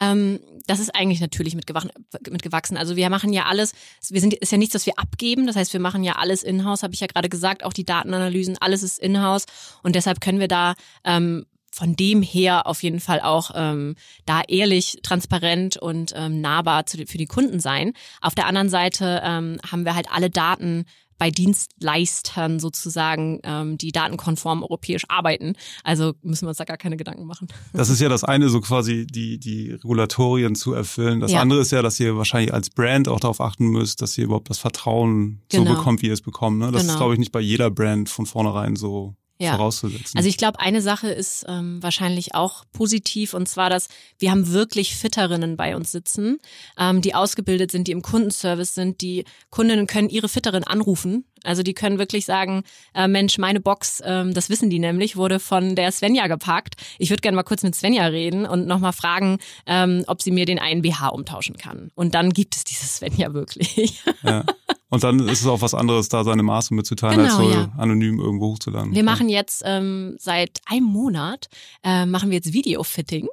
Ähm, 0.00 0.40
das 0.66 0.80
ist 0.80 0.94
eigentlich 0.94 1.20
natürlich 1.20 1.54
mitgewachsen. 1.54 2.76
Also 2.76 2.96
wir 2.96 3.10
machen 3.10 3.32
ja 3.32 3.46
alles, 3.46 3.72
wir 4.08 4.20
sind, 4.20 4.34
ist 4.34 4.52
ja 4.52 4.58
nichts, 4.58 4.74
was 4.74 4.86
wir 4.86 4.98
abgeben. 4.98 5.46
Das 5.46 5.56
heißt, 5.56 5.72
wir 5.72 5.80
machen 5.80 6.04
ja 6.04 6.16
alles 6.16 6.42
in-house, 6.42 6.82
habe 6.82 6.94
ich 6.94 7.00
ja 7.00 7.06
gerade 7.06 7.28
gesagt, 7.28 7.64
auch 7.64 7.72
die 7.72 7.84
Datenanalysen, 7.84 8.58
alles 8.58 8.82
ist 8.82 8.98
in-house. 8.98 9.46
Und 9.82 9.96
deshalb 9.96 10.20
können 10.20 10.40
wir 10.40 10.48
da 10.48 10.74
ähm, 11.04 11.46
von 11.72 11.96
dem 11.96 12.22
her 12.22 12.66
auf 12.66 12.82
jeden 12.82 13.00
Fall 13.00 13.20
auch 13.20 13.50
ähm, 13.54 13.94
da 14.26 14.42
ehrlich, 14.42 14.98
transparent 15.02 15.76
und 15.76 16.12
ähm, 16.16 16.40
nahbar 16.40 16.86
zu, 16.86 16.98
für 17.06 17.18
die 17.18 17.26
Kunden 17.26 17.60
sein. 17.60 17.92
Auf 18.20 18.34
der 18.34 18.46
anderen 18.46 18.68
Seite 18.68 19.22
ähm, 19.24 19.58
haben 19.70 19.84
wir 19.84 19.94
halt 19.94 20.10
alle 20.10 20.30
Daten 20.30 20.86
bei 21.18 21.30
Dienstleistern 21.30 22.60
sozusagen, 22.60 23.40
ähm, 23.42 23.76
die 23.78 23.92
datenkonform 23.92 24.62
europäisch 24.62 25.04
arbeiten. 25.08 25.54
Also 25.84 26.14
müssen 26.22 26.44
wir 26.44 26.48
uns 26.50 26.58
da 26.58 26.64
gar 26.64 26.76
keine 26.76 26.96
Gedanken 26.96 27.24
machen. 27.26 27.48
Das 27.72 27.88
ist 27.90 28.00
ja 28.00 28.08
das 28.08 28.24
eine, 28.24 28.48
so 28.48 28.60
quasi 28.60 29.06
die, 29.06 29.38
die 29.38 29.72
Regulatorien 29.72 30.54
zu 30.54 30.72
erfüllen. 30.72 31.20
Das 31.20 31.32
Ja. 31.32 31.40
andere 31.40 31.60
ist 31.60 31.72
ja, 31.72 31.82
dass 31.82 31.98
ihr 32.00 32.16
wahrscheinlich 32.16 32.52
als 32.54 32.70
Brand 32.70 33.08
auch 33.08 33.20
darauf 33.20 33.40
achten 33.40 33.66
müsst, 33.68 34.00
dass 34.02 34.16
ihr 34.16 34.24
überhaupt 34.24 34.50
das 34.50 34.58
Vertrauen 34.58 35.40
so 35.52 35.58
Genau. 35.64 35.74
bekommt, 35.74 36.02
wie 36.02 36.06
ihr 36.06 36.12
es 36.12 36.22
bekommt. 36.22 36.58
Ne? 36.58 36.70
Das 36.70 36.82
ist, 36.82 36.88
Genau. 36.88 36.98
glaube 36.98 37.14
ich, 37.14 37.18
nicht 37.18 37.32
bei 37.32 37.40
jeder 37.40 37.70
Brand 37.70 38.08
von 38.08 38.26
vornherein 38.26 38.76
so 38.76 39.14
Ja. 39.40 39.52
vorauszusetzen. 39.52 40.16
Also 40.16 40.28
ich 40.28 40.36
glaube, 40.36 40.58
eine 40.58 40.82
Sache 40.82 41.08
ist 41.08 41.44
ähm, 41.48 41.80
wahrscheinlich 41.80 42.34
auch 42.34 42.64
positiv 42.72 43.34
und 43.34 43.48
zwar, 43.48 43.70
dass 43.70 43.88
wir 44.18 44.32
haben 44.32 44.52
wirklich 44.52 44.96
Fitterinnen 44.96 45.56
bei 45.56 45.76
uns 45.76 45.92
sitzen, 45.92 46.38
ähm, 46.76 47.02
die 47.02 47.14
ausgebildet 47.14 47.70
sind, 47.70 47.86
die 47.86 47.92
im 47.92 48.02
Kundenservice 48.02 48.74
sind. 48.74 49.00
Die 49.00 49.24
Kundinnen 49.50 49.86
können 49.86 50.08
ihre 50.08 50.28
Fitterin 50.28 50.64
anrufen. 50.64 51.24
Also 51.44 51.62
die 51.62 51.74
können 51.74 51.98
wirklich 51.98 52.24
sagen, 52.24 52.62
äh, 52.94 53.08
Mensch, 53.08 53.38
meine 53.38 53.60
Box, 53.60 54.02
ähm, 54.04 54.34
das 54.34 54.50
wissen 54.50 54.70
die 54.70 54.78
nämlich, 54.78 55.16
wurde 55.16 55.38
von 55.38 55.74
der 55.74 55.92
Svenja 55.92 56.26
gepackt. 56.26 56.74
Ich 56.98 57.10
würde 57.10 57.20
gerne 57.20 57.36
mal 57.36 57.42
kurz 57.42 57.62
mit 57.62 57.74
Svenja 57.74 58.06
reden 58.06 58.46
und 58.46 58.66
nochmal 58.66 58.92
fragen, 58.92 59.38
ähm, 59.66 60.04
ob 60.06 60.22
sie 60.22 60.30
mir 60.30 60.46
den 60.46 60.58
einen 60.58 60.82
BH 60.82 61.08
umtauschen 61.08 61.56
kann. 61.56 61.90
Und 61.94 62.14
dann 62.14 62.30
gibt 62.30 62.56
es 62.56 62.64
diese 62.64 62.86
Svenja 62.86 63.32
wirklich. 63.34 64.02
ja. 64.22 64.44
Und 64.90 65.04
dann 65.04 65.20
ist 65.28 65.42
es 65.42 65.46
auch 65.46 65.60
was 65.60 65.74
anderes, 65.74 66.08
da 66.08 66.24
seine 66.24 66.42
Maße 66.42 66.72
mitzuteilen, 66.72 67.16
Genau, 67.18 67.28
als 67.28 67.36
so 67.36 67.50
ja. 67.50 67.70
anonym 67.76 68.20
irgendwo 68.20 68.52
hochzuladen. 68.52 68.94
Wir 68.94 69.04
machen 69.04 69.28
jetzt 69.28 69.62
ähm, 69.66 70.16
seit 70.18 70.60
einem 70.66 70.86
Monat 70.86 71.48
äh, 71.84 72.06
machen 72.06 72.30
wir 72.30 72.36
jetzt 72.36 72.52
Videofitting. 72.52 73.28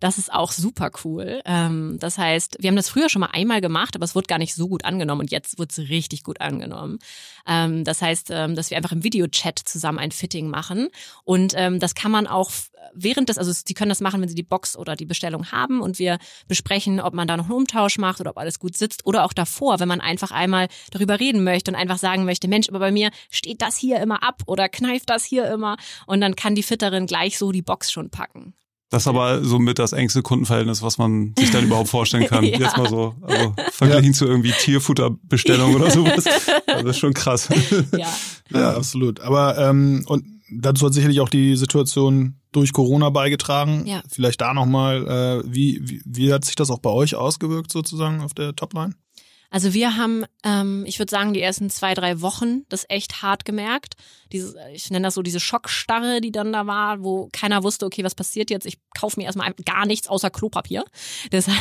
Das 0.00 0.18
ist 0.18 0.32
auch 0.32 0.52
super 0.52 0.90
cool. 1.04 1.40
Ähm, 1.44 1.96
das 2.00 2.18
heißt, 2.18 2.58
wir 2.60 2.68
haben 2.68 2.76
das 2.76 2.88
früher 2.88 3.08
schon 3.08 3.20
mal 3.20 3.30
einmal 3.32 3.60
gemacht, 3.60 3.94
aber 3.94 4.04
es 4.04 4.14
wurde 4.14 4.26
gar 4.26 4.38
nicht 4.38 4.54
so 4.54 4.68
gut 4.68 4.84
angenommen 4.84 5.22
und 5.22 5.30
jetzt 5.30 5.58
wird 5.58 5.70
es 5.70 5.78
richtig 5.78 6.22
gut 6.22 6.40
angenommen. 6.40 6.98
Ähm, 7.46 7.84
das 7.84 8.02
heißt, 8.02 8.30
ähm, 8.30 8.54
dass 8.54 8.70
wir 8.70 8.76
einfach 8.76 8.92
im 8.92 9.04
Videochat 9.04 9.58
zusammen 9.58 9.98
ein 9.98 10.10
Fitting 10.10 10.48
machen 10.48 10.88
und 11.24 11.54
das 11.54 11.94
kann 11.94 12.10
man 12.10 12.26
auch 12.26 12.50
während 12.92 13.28
des, 13.28 13.38
also 13.38 13.52
Sie 13.52 13.74
können 13.74 13.88
das 13.88 14.00
machen, 14.00 14.20
wenn 14.20 14.28
Sie 14.28 14.34
die 14.34 14.42
Box 14.42 14.76
oder 14.76 14.96
die 14.96 15.06
Bestellung 15.06 15.50
haben 15.52 15.80
und 15.80 15.98
wir 15.98 16.18
besprechen, 16.48 17.00
ob 17.00 17.14
man 17.14 17.28
da 17.28 17.36
noch 17.36 17.44
einen 17.44 17.54
Umtausch 17.54 17.98
macht 17.98 18.20
oder 18.20 18.30
ob 18.30 18.38
alles 18.38 18.58
gut 18.58 18.76
sitzt 18.76 19.06
oder 19.06 19.24
auch 19.24 19.32
davor, 19.32 19.80
wenn 19.80 19.88
man 19.88 20.00
einfach 20.00 20.30
einmal 20.30 20.68
darüber 20.90 21.20
reden 21.20 21.44
möchte 21.44 21.70
und 21.70 21.76
einfach 21.76 21.98
sagen 21.98 22.24
möchte, 22.24 22.48
Mensch, 22.48 22.68
aber 22.68 22.78
bei 22.78 22.92
mir 22.92 23.10
steht 23.30 23.62
das 23.62 23.76
hier 23.76 24.00
immer 24.00 24.22
ab 24.22 24.42
oder 24.46 24.68
kneift 24.68 25.10
das 25.10 25.24
hier 25.24 25.50
immer 25.50 25.76
und 26.06 26.20
dann 26.20 26.36
kann 26.36 26.54
die 26.54 26.62
Fitterin 26.62 27.06
gleich 27.06 27.38
so 27.38 27.52
die 27.52 27.62
Box 27.62 27.92
schon 27.92 28.10
packen. 28.10 28.54
Das 28.94 29.02
ist 29.02 29.08
aber 29.08 29.44
somit 29.44 29.80
das 29.80 29.92
engste 29.92 30.22
Kundenverhältnis, 30.22 30.80
was 30.80 30.98
man 30.98 31.34
sich 31.36 31.50
dann 31.50 31.64
überhaupt 31.64 31.88
vorstellen 31.88 32.28
kann. 32.28 32.44
Ja. 32.54 32.58
Jetzt 32.58 32.76
mal 32.76 32.88
so, 32.88 33.14
also 33.22 33.54
verglichen 33.72 34.12
zu 34.12 34.26
irgendwie 34.26 34.52
Tierfutterbestellung 34.52 35.74
oder 35.74 35.90
sowas. 35.90 36.24
Das 36.66 36.84
ist 36.84 36.98
schon 36.98 37.14
krass. 37.14 37.48
Ja. 37.96 38.06
Ja, 38.50 38.76
absolut. 38.76 39.20
Aber 39.20 39.58
ähm, 39.58 40.04
und 40.06 40.24
dazu 40.50 40.86
hat 40.86 40.94
sicherlich 40.94 41.20
auch 41.20 41.28
die 41.28 41.56
Situation 41.56 42.36
durch 42.52 42.72
Corona 42.72 43.10
beigetragen. 43.10 43.84
Ja. 43.86 44.02
Vielleicht 44.08 44.40
da 44.42 44.54
nochmal, 44.54 45.06
äh, 45.08 45.52
wie, 45.52 45.80
wie, 45.82 46.02
wie 46.04 46.32
hat 46.32 46.44
sich 46.44 46.54
das 46.54 46.70
auch 46.70 46.78
bei 46.78 46.90
euch 46.90 47.16
ausgewirkt 47.16 47.72
sozusagen 47.72 48.20
auf 48.20 48.34
der 48.34 48.54
Topline? 48.54 48.94
Also 49.50 49.72
wir 49.72 49.96
haben, 49.96 50.24
ähm, 50.42 50.84
ich 50.86 50.98
würde 50.98 51.10
sagen, 51.10 51.32
die 51.32 51.40
ersten 51.40 51.70
zwei, 51.70 51.94
drei 51.94 52.20
Wochen 52.20 52.62
das 52.68 52.84
echt 52.88 53.22
hart 53.22 53.44
gemerkt. 53.44 53.94
Diese, 54.32 54.56
ich 54.72 54.90
nenne 54.90 55.06
das 55.06 55.14
so 55.14 55.22
diese 55.22 55.40
Schockstarre, 55.40 56.20
die 56.20 56.32
dann 56.32 56.52
da 56.52 56.66
war, 56.66 57.02
wo 57.02 57.28
keiner 57.32 57.62
wusste, 57.62 57.86
okay, 57.86 58.02
was 58.02 58.14
passiert 58.14 58.50
jetzt? 58.50 58.66
Ich 58.66 58.78
kaufe 58.98 59.20
mir 59.20 59.26
erstmal 59.26 59.54
gar 59.64 59.86
nichts 59.86 60.08
außer 60.08 60.30
Klopapier. 60.30 60.84
Deshalb 61.32 61.56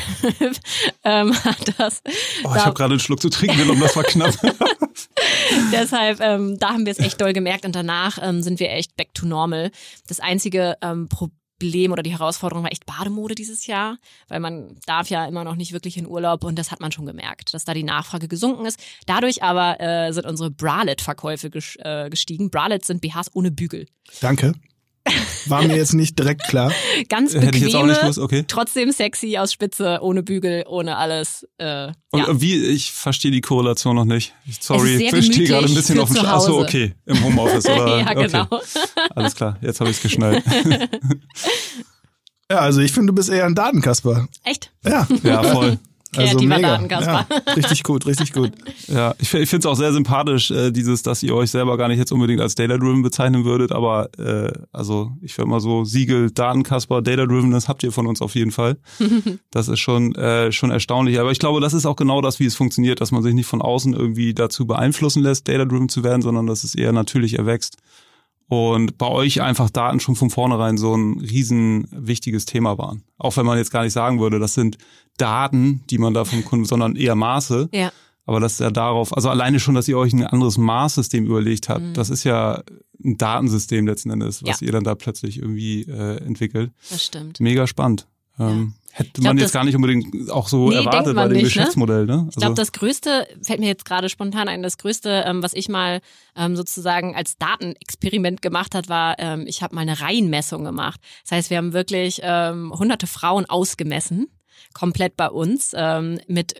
ähm, 1.04 1.34
hat 1.44 1.80
das. 1.80 2.02
Oh, 2.44 2.54
ich 2.56 2.66
habe 2.66 2.74
gerade 2.74 2.94
einen 2.94 3.00
Schluck 3.00 3.22
zu 3.22 3.30
trinken 3.30 3.58
genommen, 3.58 3.82
das 3.82 3.96
war 3.96 4.04
knapp. 4.04 4.34
Deshalb, 5.72 6.20
ähm, 6.22 6.58
da 6.60 6.70
haben 6.70 6.86
wir 6.86 6.92
es 6.92 7.00
echt 7.00 7.22
doll 7.22 7.34
gemerkt 7.34 7.66
und 7.66 7.76
danach 7.76 8.18
ähm, 8.22 8.42
sind 8.42 8.60
wir 8.60 8.72
echt 8.72 8.96
back 8.96 9.14
to 9.14 9.26
normal. 9.26 9.72
Das 10.08 10.20
einzige 10.20 10.78
ähm, 10.82 11.10
Problem 11.10 11.43
Problem 11.64 11.92
oder 11.94 12.04
die 12.04 12.12
Herausforderung 12.12 12.64
war 12.64 12.72
echt 12.72 12.86
Bademode 12.86 13.36
dieses 13.36 13.68
Jahr, 13.68 13.98
weil 14.28 14.42
man 14.42 14.76
darf 14.86 15.10
ja 15.10 15.26
immer 15.26 15.46
noch 15.46 15.56
nicht 15.56 15.72
wirklich 15.72 15.98
in 15.98 16.06
Urlaub 16.06 16.44
und 16.44 16.60
das 16.60 16.72
hat 16.72 16.82
man 16.82 16.92
schon 16.92 17.06
gemerkt, 17.06 17.54
dass 17.54 17.64
da 17.64 17.74
die 17.74 17.84
Nachfrage 17.84 18.28
gesunken 18.28 18.66
ist. 18.66 18.82
Dadurch 19.06 19.42
aber 19.44 19.80
äh, 19.80 20.12
sind 20.12 20.26
unsere 20.26 20.52
Bralette-Verkäufe 20.52 21.50
äh, 21.80 22.10
gestiegen. 22.10 22.50
Bralettes 22.50 22.88
sind 22.88 23.02
BHs 23.02 23.32
ohne 23.34 23.52
Bügel. 23.52 23.88
Danke. 24.20 24.54
War 25.48 25.62
mir 25.64 25.76
jetzt 25.76 25.94
nicht 25.94 26.18
direkt 26.18 26.44
klar. 26.44 26.72
Ganz 27.10 27.34
bequeme, 27.34 28.12
okay. 28.20 28.46
trotzdem 28.48 28.92
sexy 28.92 29.38
aus 29.38 29.52
Spitze, 29.52 30.00
ohne 30.02 30.24
Bügel, 30.24 30.64
ohne 30.68 30.98
alles. 30.98 31.46
Äh, 31.58 31.92
und 32.12 32.20
ja. 32.22 32.42
wie, 32.42 32.64
ich 32.64 32.92
verstehe 32.92 33.32
die 33.32 33.42
Korrelation 33.42 33.96
noch 33.96 34.06
nicht. 34.06 34.34
Sorry, 34.62 34.96
ich 34.96 35.26
stehe 35.26 35.48
gerade 35.48 35.66
ein 35.68 35.74
bisschen 35.74 36.00
auf 36.00 36.12
dem 36.12 36.26
Achso, 36.26 36.62
okay, 36.62 36.94
im 37.06 37.22
Homeoffice, 37.24 37.66
oder? 37.70 38.00
ja, 38.00 38.14
genau. 38.14 38.48
Okay. 38.50 38.66
Alles 39.16 39.36
klar, 39.36 39.58
jetzt 39.62 39.82
habe 39.82 39.90
ich 39.90 39.98
es 39.98 40.04
geschnallt. 40.04 40.44
ja, 42.50 42.60
also 42.60 42.80
ich 42.80 42.94
finde, 42.94 43.08
du 43.08 43.14
bist 43.14 43.30
eher 43.30 43.46
ein 43.46 43.56
Datenkasper. 43.56 44.28
Echt? 44.44 44.72
Ja. 44.86 45.08
Ja, 45.24 45.44
voll. 45.44 45.80
Also 46.16 46.38
Kreativer 46.38 46.56
also 46.56 46.68
Datenkasper. 46.68 47.28
Ja, 47.30 47.54
richtig 47.54 47.84
gut, 47.84 48.06
richtig 48.06 48.34
gut. 48.34 48.52
Ja, 48.88 49.16
ich, 49.18 49.34
ich 49.34 49.50
finde 49.50 49.60
es 49.60 49.66
auch 49.66 49.76
sehr 49.76 49.94
sympathisch, 49.94 50.52
äh, 50.52 50.72
dieses, 50.72 51.04
dass 51.04 51.24
ihr 51.24 51.34
euch 51.36 51.50
selber 51.50 51.78
gar 51.78 51.88
nicht 51.88 51.98
jetzt 51.98 52.12
unbedingt 52.12 52.42
als 52.42 52.56
Data-Driven 52.56 53.02
bezeichnen 53.02 53.46
würdet, 53.46 53.72
aber 53.72 54.10
äh, 54.20 54.52
also 54.72 55.12
ich 55.22 55.38
würde 55.38 55.50
mal 55.50 55.62
so 55.62 55.86
Siegel, 55.86 56.32
Datenkasper, 56.32 57.02
Data-Driven, 57.02 57.52
das 57.52 57.68
habt 57.70 57.84
ihr 57.84 57.92
von 57.92 58.08
uns 58.08 58.22
auf 58.22 58.36
jeden 58.36 58.52
Fall. 58.52 58.78
Das 59.52 59.68
ist 59.68 59.80
schon, 59.80 60.16
äh, 60.16 60.52
schon 60.52 60.72
erstaunlich. 60.72 61.20
Aber 61.20 61.32
ich 61.32 61.40
glaube, 61.40 61.62
das 61.62 61.74
ist 61.74 61.86
auch 61.86 61.96
genau 61.96 62.22
das, 62.22 62.40
wie 62.40 62.46
es 62.46 62.56
funktioniert, 62.56 63.02
dass 63.02 63.12
man 63.12 63.22
sich 63.22 63.34
nicht 63.34 63.46
von 63.46 63.62
außen 63.62 63.94
irgendwie 63.94 64.34
dazu 64.34 64.66
beeinflussen 64.66 65.22
lässt, 65.22 65.48
Data-Driven 65.48 65.90
zu 65.90 66.04
werden, 66.04 66.22
sondern 66.22 66.48
dass 66.48 66.64
es 66.64 66.76
eher 66.76 66.92
natürlich 66.92 67.38
erwächst. 67.38 67.78
Und 68.54 68.98
bei 69.00 69.08
euch 69.08 69.42
einfach 69.42 69.70
Daten 69.72 70.00
schon 70.00 70.16
von 70.16 70.30
vornherein 70.30 70.78
so 70.78 70.96
ein 70.96 71.20
riesen 71.20 71.88
wichtiges 71.92 72.46
Thema 72.46 72.78
waren. 72.78 73.04
Auch 73.18 73.36
wenn 73.36 73.48
man 73.48 73.58
jetzt 73.58 73.72
gar 73.72 73.84
nicht 73.84 73.94
sagen 73.94 74.20
würde, 74.20 74.38
das 74.38 74.54
sind 74.54 74.78
Daten, 75.18 75.84
die 75.90 75.98
man 75.98 76.14
da 76.14 76.24
vom 76.24 76.46
Kunden, 76.46 76.66
sondern 76.66 76.96
eher 76.96 77.16
Maße. 77.16 77.70
Ja. 77.72 77.92
Aber 78.26 78.40
das 78.40 78.54
ist 78.54 78.60
ja 78.60 78.72
darauf, 78.72 79.16
also 79.16 79.30
alleine 79.30 79.60
schon, 79.60 79.76
dass 79.76 79.88
ihr 79.88 79.98
euch 79.98 80.14
ein 80.14 80.24
anderes 80.24 80.58
Maßsystem 80.58 81.26
überlegt 81.26 81.68
habt, 81.68 81.82
mhm. 81.82 81.94
das 81.94 82.10
ist 82.10 82.24
ja 82.24 82.64
ein 83.04 83.18
Datensystem 83.18 83.88
letzten 83.88 84.12
Endes, 84.12 84.44
was 84.44 84.62
ja. 84.62 84.68
ihr 84.68 84.72
dann 84.72 84.84
da 84.84 84.96
plötzlich 84.96 85.40
irgendwie 85.40 85.82
äh, 85.84 86.18
entwickelt. 86.24 86.72
Das 86.90 87.04
stimmt. 87.04 87.40
Mega 87.40 87.68
spannend. 87.68 88.08
Ähm, 88.40 88.76
Hätte 88.96 89.22
glaub, 89.22 89.34
man 89.34 89.38
jetzt 89.40 89.54
gar 89.54 89.64
nicht 89.64 89.76
unbedingt 89.76 90.30
auch 90.30 90.48
so 90.48 90.70
nee, 90.70 90.76
erwartet 90.76 91.16
bei 91.16 91.24
dem 91.24 91.32
nicht, 91.32 91.42
ne? 91.42 91.50
Geschäftsmodell, 91.50 92.06
ne? 92.06 92.14
Also 92.14 92.30
ich 92.30 92.36
glaube, 92.36 92.54
das 92.54 92.72
Größte, 92.74 93.28
fällt 93.42 93.60
mir 93.60 93.66
jetzt 93.66 93.86
gerade 93.86 94.08
spontan 94.08 94.48
ein, 94.48 94.62
das 94.62 94.78
Größte, 94.78 95.24
ähm, 95.26 95.42
was 95.42 95.56
ich 95.56 95.68
mal 95.68 96.00
ähm, 96.36 96.56
sozusagen 96.56 97.16
als 97.16 97.36
Datenexperiment 97.40 98.44
gemacht 98.44 98.76
hat, 98.76 98.90
war, 98.90 99.16
ähm, 99.18 99.46
ich 99.48 99.64
habe 99.64 99.74
mal 99.74 99.82
eine 99.82 100.00
Reihenmessung 100.00 100.64
gemacht. 100.64 101.02
Das 101.24 101.32
heißt, 101.32 101.50
wir 101.50 101.58
haben 101.58 101.74
wirklich 101.74 102.20
ähm, 102.22 102.72
hunderte 102.78 103.08
Frauen 103.08 103.46
ausgemessen, 103.46 104.28
komplett 104.76 105.18
bei 105.18 105.28
uns, 105.28 105.72
ähm, 105.76 106.20
mit 106.28 106.54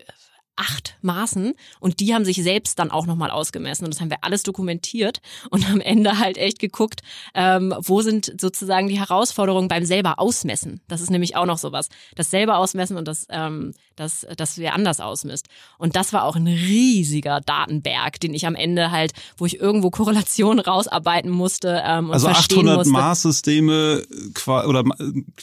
acht 0.56 0.96
Maßen 1.02 1.54
und 1.80 2.00
die 2.00 2.14
haben 2.14 2.24
sich 2.24 2.42
selbst 2.42 2.78
dann 2.78 2.90
auch 2.90 3.06
nochmal 3.06 3.30
ausgemessen 3.30 3.84
und 3.84 3.94
das 3.94 4.00
haben 4.00 4.10
wir 4.10 4.22
alles 4.22 4.42
dokumentiert 4.42 5.20
und 5.50 5.68
am 5.68 5.80
Ende 5.80 6.18
halt 6.18 6.36
echt 6.36 6.58
geguckt, 6.58 7.00
ähm, 7.34 7.74
wo 7.78 8.02
sind 8.02 8.34
sozusagen 8.40 8.88
die 8.88 8.98
Herausforderungen 8.98 9.68
beim 9.68 9.84
selber 9.84 10.18
Ausmessen. 10.18 10.80
Das 10.88 11.00
ist 11.00 11.10
nämlich 11.10 11.36
auch 11.36 11.46
noch 11.46 11.58
sowas. 11.58 11.88
Das 12.14 12.30
selber 12.30 12.58
Ausmessen 12.58 12.96
und 12.96 13.08
das, 13.08 13.26
ähm, 13.30 13.72
das, 13.96 14.26
das 14.36 14.58
wer 14.58 14.74
anders 14.74 15.00
ausmisst. 15.00 15.48
Und 15.78 15.96
das 15.96 16.12
war 16.12 16.24
auch 16.24 16.36
ein 16.36 16.46
riesiger 16.46 17.40
Datenberg, 17.40 18.20
den 18.20 18.34
ich 18.34 18.46
am 18.46 18.54
Ende 18.54 18.90
halt, 18.90 19.12
wo 19.36 19.46
ich 19.46 19.60
irgendwo 19.60 19.90
Korrelationen 19.90 20.60
rausarbeiten 20.60 21.30
musste 21.30 21.82
ähm, 21.84 22.06
und 22.06 22.14
Also 22.14 22.28
800 22.28 22.76
musste. 22.78 22.92
Maßsysteme 22.92 24.02
oder 24.46 24.84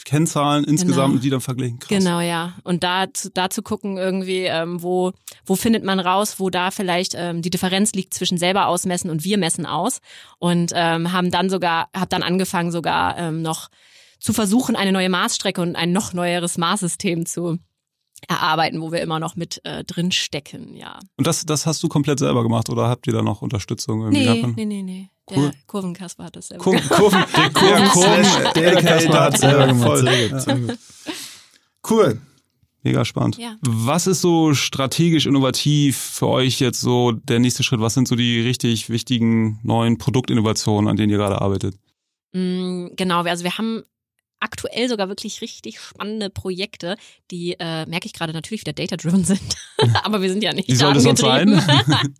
Kennzahlen 0.04 0.64
insgesamt, 0.64 1.12
genau. 1.12 1.22
die 1.22 1.30
dann 1.30 1.40
vergleichen. 1.40 1.78
Krass. 1.78 1.88
Genau, 1.88 2.20
ja. 2.20 2.54
Und 2.64 2.82
da, 2.82 3.06
da 3.34 3.50
zu 3.50 3.62
gucken 3.62 3.98
irgendwie, 3.98 4.44
ähm, 4.44 4.82
wo 4.82 5.12
wo, 5.44 5.56
findet 5.56 5.84
man 5.84 6.00
raus, 6.00 6.38
wo 6.38 6.50
da 6.50 6.70
vielleicht 6.70 7.14
ähm, 7.16 7.42
die 7.42 7.50
Differenz 7.50 7.92
liegt 7.92 8.14
zwischen 8.14 8.38
selber 8.38 8.66
ausmessen 8.66 9.10
und 9.10 9.24
wir 9.24 9.38
messen 9.38 9.66
aus 9.66 10.00
und 10.38 10.72
ähm, 10.74 11.12
haben 11.12 11.30
dann 11.30 11.50
sogar, 11.50 11.88
habe 11.94 12.08
dann 12.08 12.22
angefangen 12.22 12.70
sogar 12.70 13.18
ähm, 13.18 13.42
noch 13.42 13.68
zu 14.20 14.32
versuchen, 14.32 14.76
eine 14.76 14.92
neue 14.92 15.08
Maßstrecke 15.08 15.60
und 15.60 15.74
ein 15.76 15.92
noch 15.92 16.12
neueres 16.12 16.58
Maßsystem 16.58 17.26
zu 17.26 17.58
erarbeiten, 18.28 18.80
wo 18.80 18.92
wir 18.92 19.00
immer 19.00 19.18
noch 19.18 19.36
mit 19.36 19.60
äh, 19.64 19.84
drin 19.84 20.12
stecken, 20.12 20.74
ja. 20.74 20.98
Und 21.16 21.26
das, 21.26 21.44
das 21.44 21.66
hast 21.66 21.82
du 21.82 21.88
komplett 21.88 22.18
selber 22.18 22.42
gemacht 22.42 22.70
oder 22.70 22.88
habt 22.88 23.06
ihr 23.06 23.12
da 23.12 23.22
noch 23.22 23.42
Unterstützung 23.42 24.00
irgendwie? 24.00 24.26
Nee, 24.26 24.54
nee, 24.56 24.64
nee, 24.64 24.82
nee. 24.82 25.08
Der 25.30 25.38
cool. 25.38 25.50
Kurvenkasper 25.66 26.24
hat 26.24 26.36
das 26.36 26.48
selber 26.48 26.64
Kur 26.64 26.72
gemacht. 26.74 26.90
Kurven, 26.90 27.24
der 27.34 27.88
Kurven, 27.88 28.54
der 28.54 28.76
Kasper 28.76 29.20
hat 29.20 29.38
selber 29.38 29.66
gemacht. 29.66 30.44
Gut. 30.46 30.78
Cool. 31.88 32.20
Mega 32.84 33.04
spannend. 33.04 33.38
Ja. 33.38 33.56
Was 33.60 34.08
ist 34.08 34.20
so 34.20 34.54
strategisch 34.54 35.26
innovativ 35.26 35.96
für 35.96 36.26
euch 36.28 36.58
jetzt 36.58 36.80
so 36.80 37.12
der 37.12 37.38
nächste 37.38 37.62
Schritt? 37.62 37.80
Was 37.80 37.94
sind 37.94 38.08
so 38.08 38.16
die 38.16 38.40
richtig 38.40 38.90
wichtigen 38.90 39.60
neuen 39.62 39.98
Produktinnovationen, 39.98 40.88
an 40.88 40.96
denen 40.96 41.10
ihr 41.10 41.18
gerade 41.18 41.40
arbeitet? 41.40 41.76
Mm, 42.32 42.88
genau, 42.96 43.22
also 43.22 43.44
wir 43.44 43.56
haben 43.56 43.84
aktuell 44.42 44.88
sogar 44.88 45.08
wirklich 45.08 45.40
richtig 45.40 45.80
spannende 45.80 46.30
Projekte, 46.30 46.96
die, 47.30 47.56
äh, 47.58 47.86
merke 47.86 48.06
ich 48.06 48.12
gerade, 48.12 48.32
natürlich 48.32 48.62
wieder 48.62 48.72
data-driven 48.72 49.24
sind. 49.24 49.56
Aber 50.02 50.20
wir 50.20 50.28
sind 50.28 50.42
ja 50.42 50.52
nicht 50.52 50.68
Wie 50.68 50.74
soll 50.74 50.94
das 50.94 51.04
sein? 51.18 51.50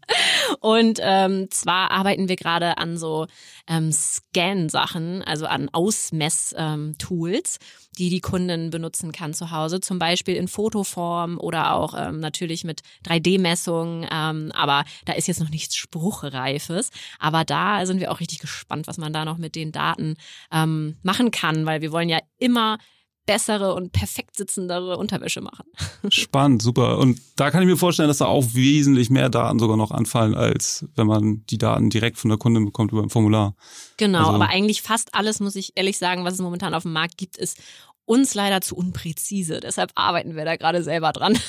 Und 0.62 1.00
ähm, 1.02 1.50
zwar 1.50 1.90
arbeiten 1.90 2.28
wir 2.28 2.36
gerade 2.36 2.78
an 2.78 2.96
so 2.96 3.26
ähm, 3.66 3.90
Scan-Sachen, 3.90 5.22
also 5.22 5.46
an 5.46 5.68
Ausmess-Tools, 5.72 7.58
ähm, 7.58 7.66
die 7.98 8.10
die 8.10 8.20
Kundin 8.20 8.70
benutzen 8.70 9.10
kann 9.10 9.34
zu 9.34 9.50
Hause, 9.50 9.80
zum 9.80 9.98
Beispiel 9.98 10.36
in 10.36 10.46
Fotoform 10.46 11.38
oder 11.38 11.74
auch 11.74 11.94
ähm, 11.98 12.20
natürlich 12.20 12.62
mit 12.62 12.82
3D-Messungen. 13.04 14.06
Ähm, 14.08 14.52
aber 14.54 14.84
da 15.04 15.14
ist 15.14 15.26
jetzt 15.26 15.40
noch 15.40 15.50
nichts 15.50 15.74
Spruchreifes. 15.74 16.90
Aber 17.18 17.44
da 17.44 17.84
sind 17.84 17.98
wir 17.98 18.12
auch 18.12 18.20
richtig 18.20 18.38
gespannt, 18.38 18.86
was 18.86 18.98
man 18.98 19.12
da 19.12 19.24
noch 19.24 19.38
mit 19.38 19.56
den 19.56 19.72
Daten 19.72 20.14
ähm, 20.52 20.96
machen 21.02 21.32
kann, 21.32 21.66
weil 21.66 21.80
wir 21.80 21.90
wollen 21.90 22.08
ja 22.08 22.20
immer 22.38 22.78
bessere 23.26 23.74
und 23.74 23.92
perfekt 23.92 24.36
sitzendere 24.36 24.96
Unterwäsche 24.96 25.40
machen. 25.40 25.64
Spannend, 26.08 26.62
super. 26.62 26.98
Und 26.98 27.20
da 27.36 27.50
kann 27.50 27.62
ich 27.62 27.68
mir 27.68 27.76
vorstellen, 27.76 28.08
dass 28.08 28.18
da 28.18 28.26
auch 28.26 28.54
wesentlich 28.54 29.10
mehr 29.10 29.28
Daten 29.28 29.58
sogar 29.58 29.76
noch 29.76 29.90
anfallen, 29.90 30.34
als 30.34 30.86
wenn 30.96 31.06
man 31.06 31.44
die 31.46 31.58
Daten 31.58 31.90
direkt 31.90 32.18
von 32.18 32.30
der 32.30 32.38
Kundin 32.38 32.64
bekommt 32.64 32.92
über 32.92 33.02
ein 33.02 33.10
Formular. 33.10 33.54
Genau, 33.96 34.18
also, 34.18 34.32
aber 34.32 34.48
eigentlich 34.48 34.82
fast 34.82 35.14
alles, 35.14 35.40
muss 35.40 35.56
ich 35.56 35.72
ehrlich 35.76 35.98
sagen, 35.98 36.24
was 36.24 36.34
es 36.34 36.40
momentan 36.40 36.74
auf 36.74 36.82
dem 36.82 36.92
Markt 36.92 37.16
gibt, 37.16 37.36
ist 37.36 37.58
uns 38.04 38.34
leider 38.34 38.60
zu 38.60 38.76
unpräzise. 38.76 39.60
Deshalb 39.60 39.92
arbeiten 39.94 40.34
wir 40.34 40.44
da 40.44 40.56
gerade 40.56 40.82
selber 40.82 41.12
dran. 41.12 41.38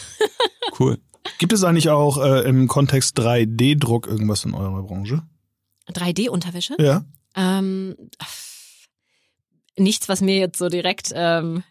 Cool. 0.80 0.98
Gibt 1.38 1.54
es 1.54 1.64
eigentlich 1.64 1.90
auch 1.90 2.18
äh, 2.18 2.48
im 2.48 2.68
Kontext 2.68 3.20
3D-Druck 3.20 4.08
irgendwas 4.08 4.44
in 4.44 4.56
eurer 4.56 4.82
Branche? 4.82 5.22
3D-Unterwäsche? 5.92 6.76
Ja. 6.80 7.06
Ähm, 7.36 7.96
nichts, 9.78 10.10
was 10.10 10.22
mir 10.22 10.38
jetzt 10.38 10.58
so 10.58 10.70
direkt 10.70 11.12
ähm, 11.14 11.64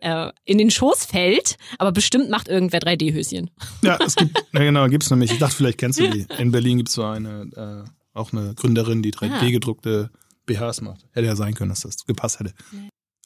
äh, 0.00 0.30
in 0.44 0.58
den 0.58 0.70
Schoß 0.70 1.04
fällt, 1.04 1.56
aber 1.78 1.92
bestimmt 1.92 2.30
macht 2.30 2.48
irgendwer 2.48 2.80
3D-Höschen. 2.80 3.50
Ja, 3.82 3.98
es 4.04 4.16
gibt, 4.16 4.36
ja 4.52 4.60
genau, 4.60 4.86
gibt's 4.88 5.10
nämlich. 5.10 5.32
Ich 5.32 5.38
dachte, 5.38 5.56
vielleicht 5.56 5.78
kennst 5.78 5.98
du 6.00 6.08
die. 6.10 6.26
In 6.38 6.50
Berlin 6.52 6.78
gibt's 6.78 6.94
so 6.94 7.04
eine, 7.04 7.84
äh, 7.84 8.18
auch 8.18 8.32
eine 8.32 8.54
Gründerin, 8.54 9.02
die 9.02 9.12
3D-gedruckte 9.12 10.10
BHs 10.46 10.80
macht. 10.82 11.06
Hätte 11.12 11.26
ja 11.26 11.36
sein 11.36 11.54
können, 11.54 11.70
dass 11.70 11.80
das 11.80 12.04
gepasst 12.04 12.40
hätte. 12.40 12.52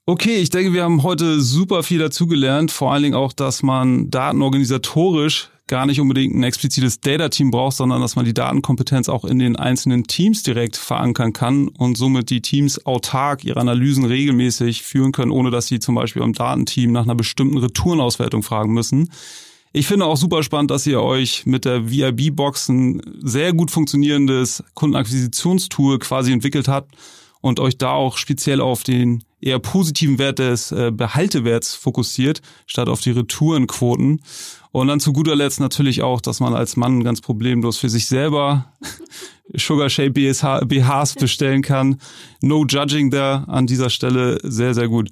Okay, 0.07 0.37
ich 0.37 0.51
denke, 0.51 0.75
wir 0.75 0.85
haben 0.85 1.03
heute 1.03 1.41
super 1.41 1.83
viel 1.83 1.99
dazugelernt. 1.99 2.71
Vor 2.71 2.93
allen 2.93 3.03
Dingen 3.03 3.15
auch, 3.15 3.33
dass 3.33 3.63
man 3.63 4.11
Daten 4.11 4.43
organisatorisch 4.43 5.49
gar 5.67 5.87
nicht 5.87 5.99
unbedingt 5.99 6.35
ein 6.35 6.43
explizites 6.43 7.01
Data-Team 7.01 7.51
braucht, 7.51 7.77
sondern 7.77 8.03
dass 8.03 8.15
man 8.15 8.27
die 8.27 8.35
Datenkompetenz 8.35 9.09
auch 9.09 9.25
in 9.25 9.39
den 9.39 9.57
einzelnen 9.57 10.05
Teams 10.05 10.43
direkt 10.43 10.77
verankern 10.77 11.33
kann 11.33 11.69
und 11.69 11.97
somit 11.97 12.29
die 12.29 12.43
Teams 12.43 12.85
autark 12.85 13.45
ihre 13.45 13.61
Analysen 13.61 14.05
regelmäßig 14.05 14.83
führen 14.83 15.13
können, 15.13 15.31
ohne 15.31 15.51
dass 15.51 15.69
sie 15.69 15.79
zum 15.79 15.95
Beispiel 15.95 16.21
am 16.21 16.35
Datenteam 16.35 16.93
nach 16.93 17.05
einer 17.05 17.15
bestimmten 17.15 17.57
Retourenauswertung 17.57 18.43
fragen 18.43 18.75
müssen. 18.75 19.11
Ich 19.73 19.87
finde 19.87 20.05
auch 20.05 20.19
super 20.19 20.43
spannend, 20.43 20.71
dass 20.71 20.87
ihr 20.87 21.01
euch 21.01 21.47
mit 21.47 21.65
der 21.65 21.91
VIB-Box 21.91 22.69
ein 22.69 23.01
sehr 23.23 23.55
gut 23.55 23.71
funktionierendes 23.71 24.63
Kundenakquisitionstool 24.75 25.99
quasi 25.99 26.31
entwickelt 26.31 26.69
habt 26.69 26.95
und 27.41 27.59
euch 27.59 27.79
da 27.79 27.93
auch 27.93 28.19
speziell 28.19 28.61
auf 28.61 28.83
den 28.83 29.25
eher 29.45 29.59
positiven 29.59 30.19
Wert 30.19 30.39
des 30.39 30.73
äh, 30.73 30.91
Behaltewerts 30.91 31.75
fokussiert, 31.75 32.41
statt 32.67 32.89
auf 32.89 33.01
die 33.01 33.11
Retourenquoten. 33.11 34.23
Und 34.73 34.89
dann 34.89 35.01
zu 35.01 35.13
guter 35.13 35.37
Letzt 35.37 35.61
natürlich 35.61 36.03
auch, 36.03 36.21
dass 36.21 36.41
man 36.41 36.55
als 36.55 36.77
Mann 36.77 37.05
ganz 37.05 37.21
problemlos 37.21 37.77
für 37.79 37.89
sich 37.89 38.07
selber 38.07 38.73
Sugar 39.55 39.91
Shape 39.91 40.11
BHs 40.11 41.15
bestellen 41.15 41.63
kann. 41.63 42.01
No 42.41 42.65
judging 42.65 43.11
da 43.11 43.45
an 43.45 43.67
dieser 43.67 43.91
Stelle. 43.91 44.39
Sehr, 44.43 44.75
sehr 44.75 44.89
gut. 44.89 45.11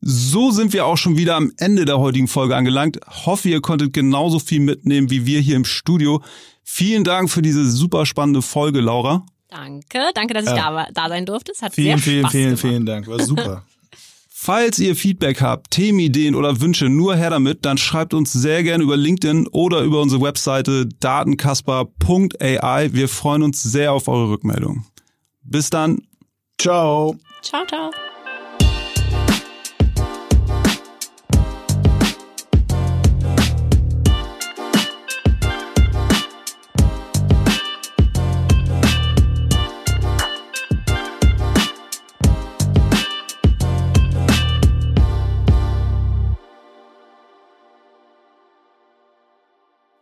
So 0.00 0.50
sind 0.50 0.72
wir 0.72 0.86
auch 0.86 0.96
schon 0.96 1.16
wieder 1.16 1.36
am 1.36 1.52
Ende 1.58 1.84
der 1.84 2.00
heutigen 2.00 2.26
Folge 2.26 2.56
angelangt. 2.56 2.98
Hoffe, 3.06 3.50
ihr 3.50 3.60
konntet 3.60 3.92
genauso 3.92 4.40
viel 4.40 4.58
mitnehmen 4.58 5.10
wie 5.10 5.26
wir 5.26 5.40
hier 5.40 5.54
im 5.54 5.64
Studio. 5.64 6.22
Vielen 6.64 7.04
Dank 7.04 7.30
für 7.30 7.42
diese 7.42 7.70
super 7.70 8.06
spannende 8.06 8.42
Folge, 8.42 8.80
Laura. 8.80 9.24
Danke, 9.52 10.00
danke, 10.14 10.32
dass 10.32 10.46
ich 10.46 10.56
ja. 10.56 10.70
da, 10.70 10.86
da 10.92 11.08
sein 11.10 11.26
durfte. 11.26 11.52
Es 11.52 11.60
hat 11.60 11.74
vielen, 11.74 11.98
sehr 11.98 11.98
vielen, 11.98 12.22
Spaß 12.22 12.32
vielen, 12.32 12.44
gemacht. 12.44 12.60
vielen 12.60 12.86
Dank. 12.86 13.06
War 13.06 13.18
super. 13.22 13.64
Falls 14.30 14.78
ihr 14.78 14.96
Feedback 14.96 15.42
habt, 15.42 15.70
Themenideen 15.70 16.34
oder 16.34 16.60
Wünsche, 16.60 16.88
nur 16.88 17.14
her 17.14 17.30
damit, 17.30 17.64
dann 17.64 17.78
schreibt 17.78 18.14
uns 18.14 18.32
sehr 18.32 18.62
gerne 18.62 18.82
über 18.82 18.96
LinkedIn 18.96 19.46
oder 19.48 19.82
über 19.82 20.00
unsere 20.00 20.22
Webseite 20.22 20.86
datenkasper.ai. 20.86 22.92
Wir 22.92 23.08
freuen 23.08 23.42
uns 23.42 23.62
sehr 23.62 23.92
auf 23.92 24.08
eure 24.08 24.30
Rückmeldung. 24.30 24.86
Bis 25.42 25.70
dann. 25.70 26.00
Ciao. 26.58 27.16
Ciao, 27.42 27.64
ciao. 27.66 27.90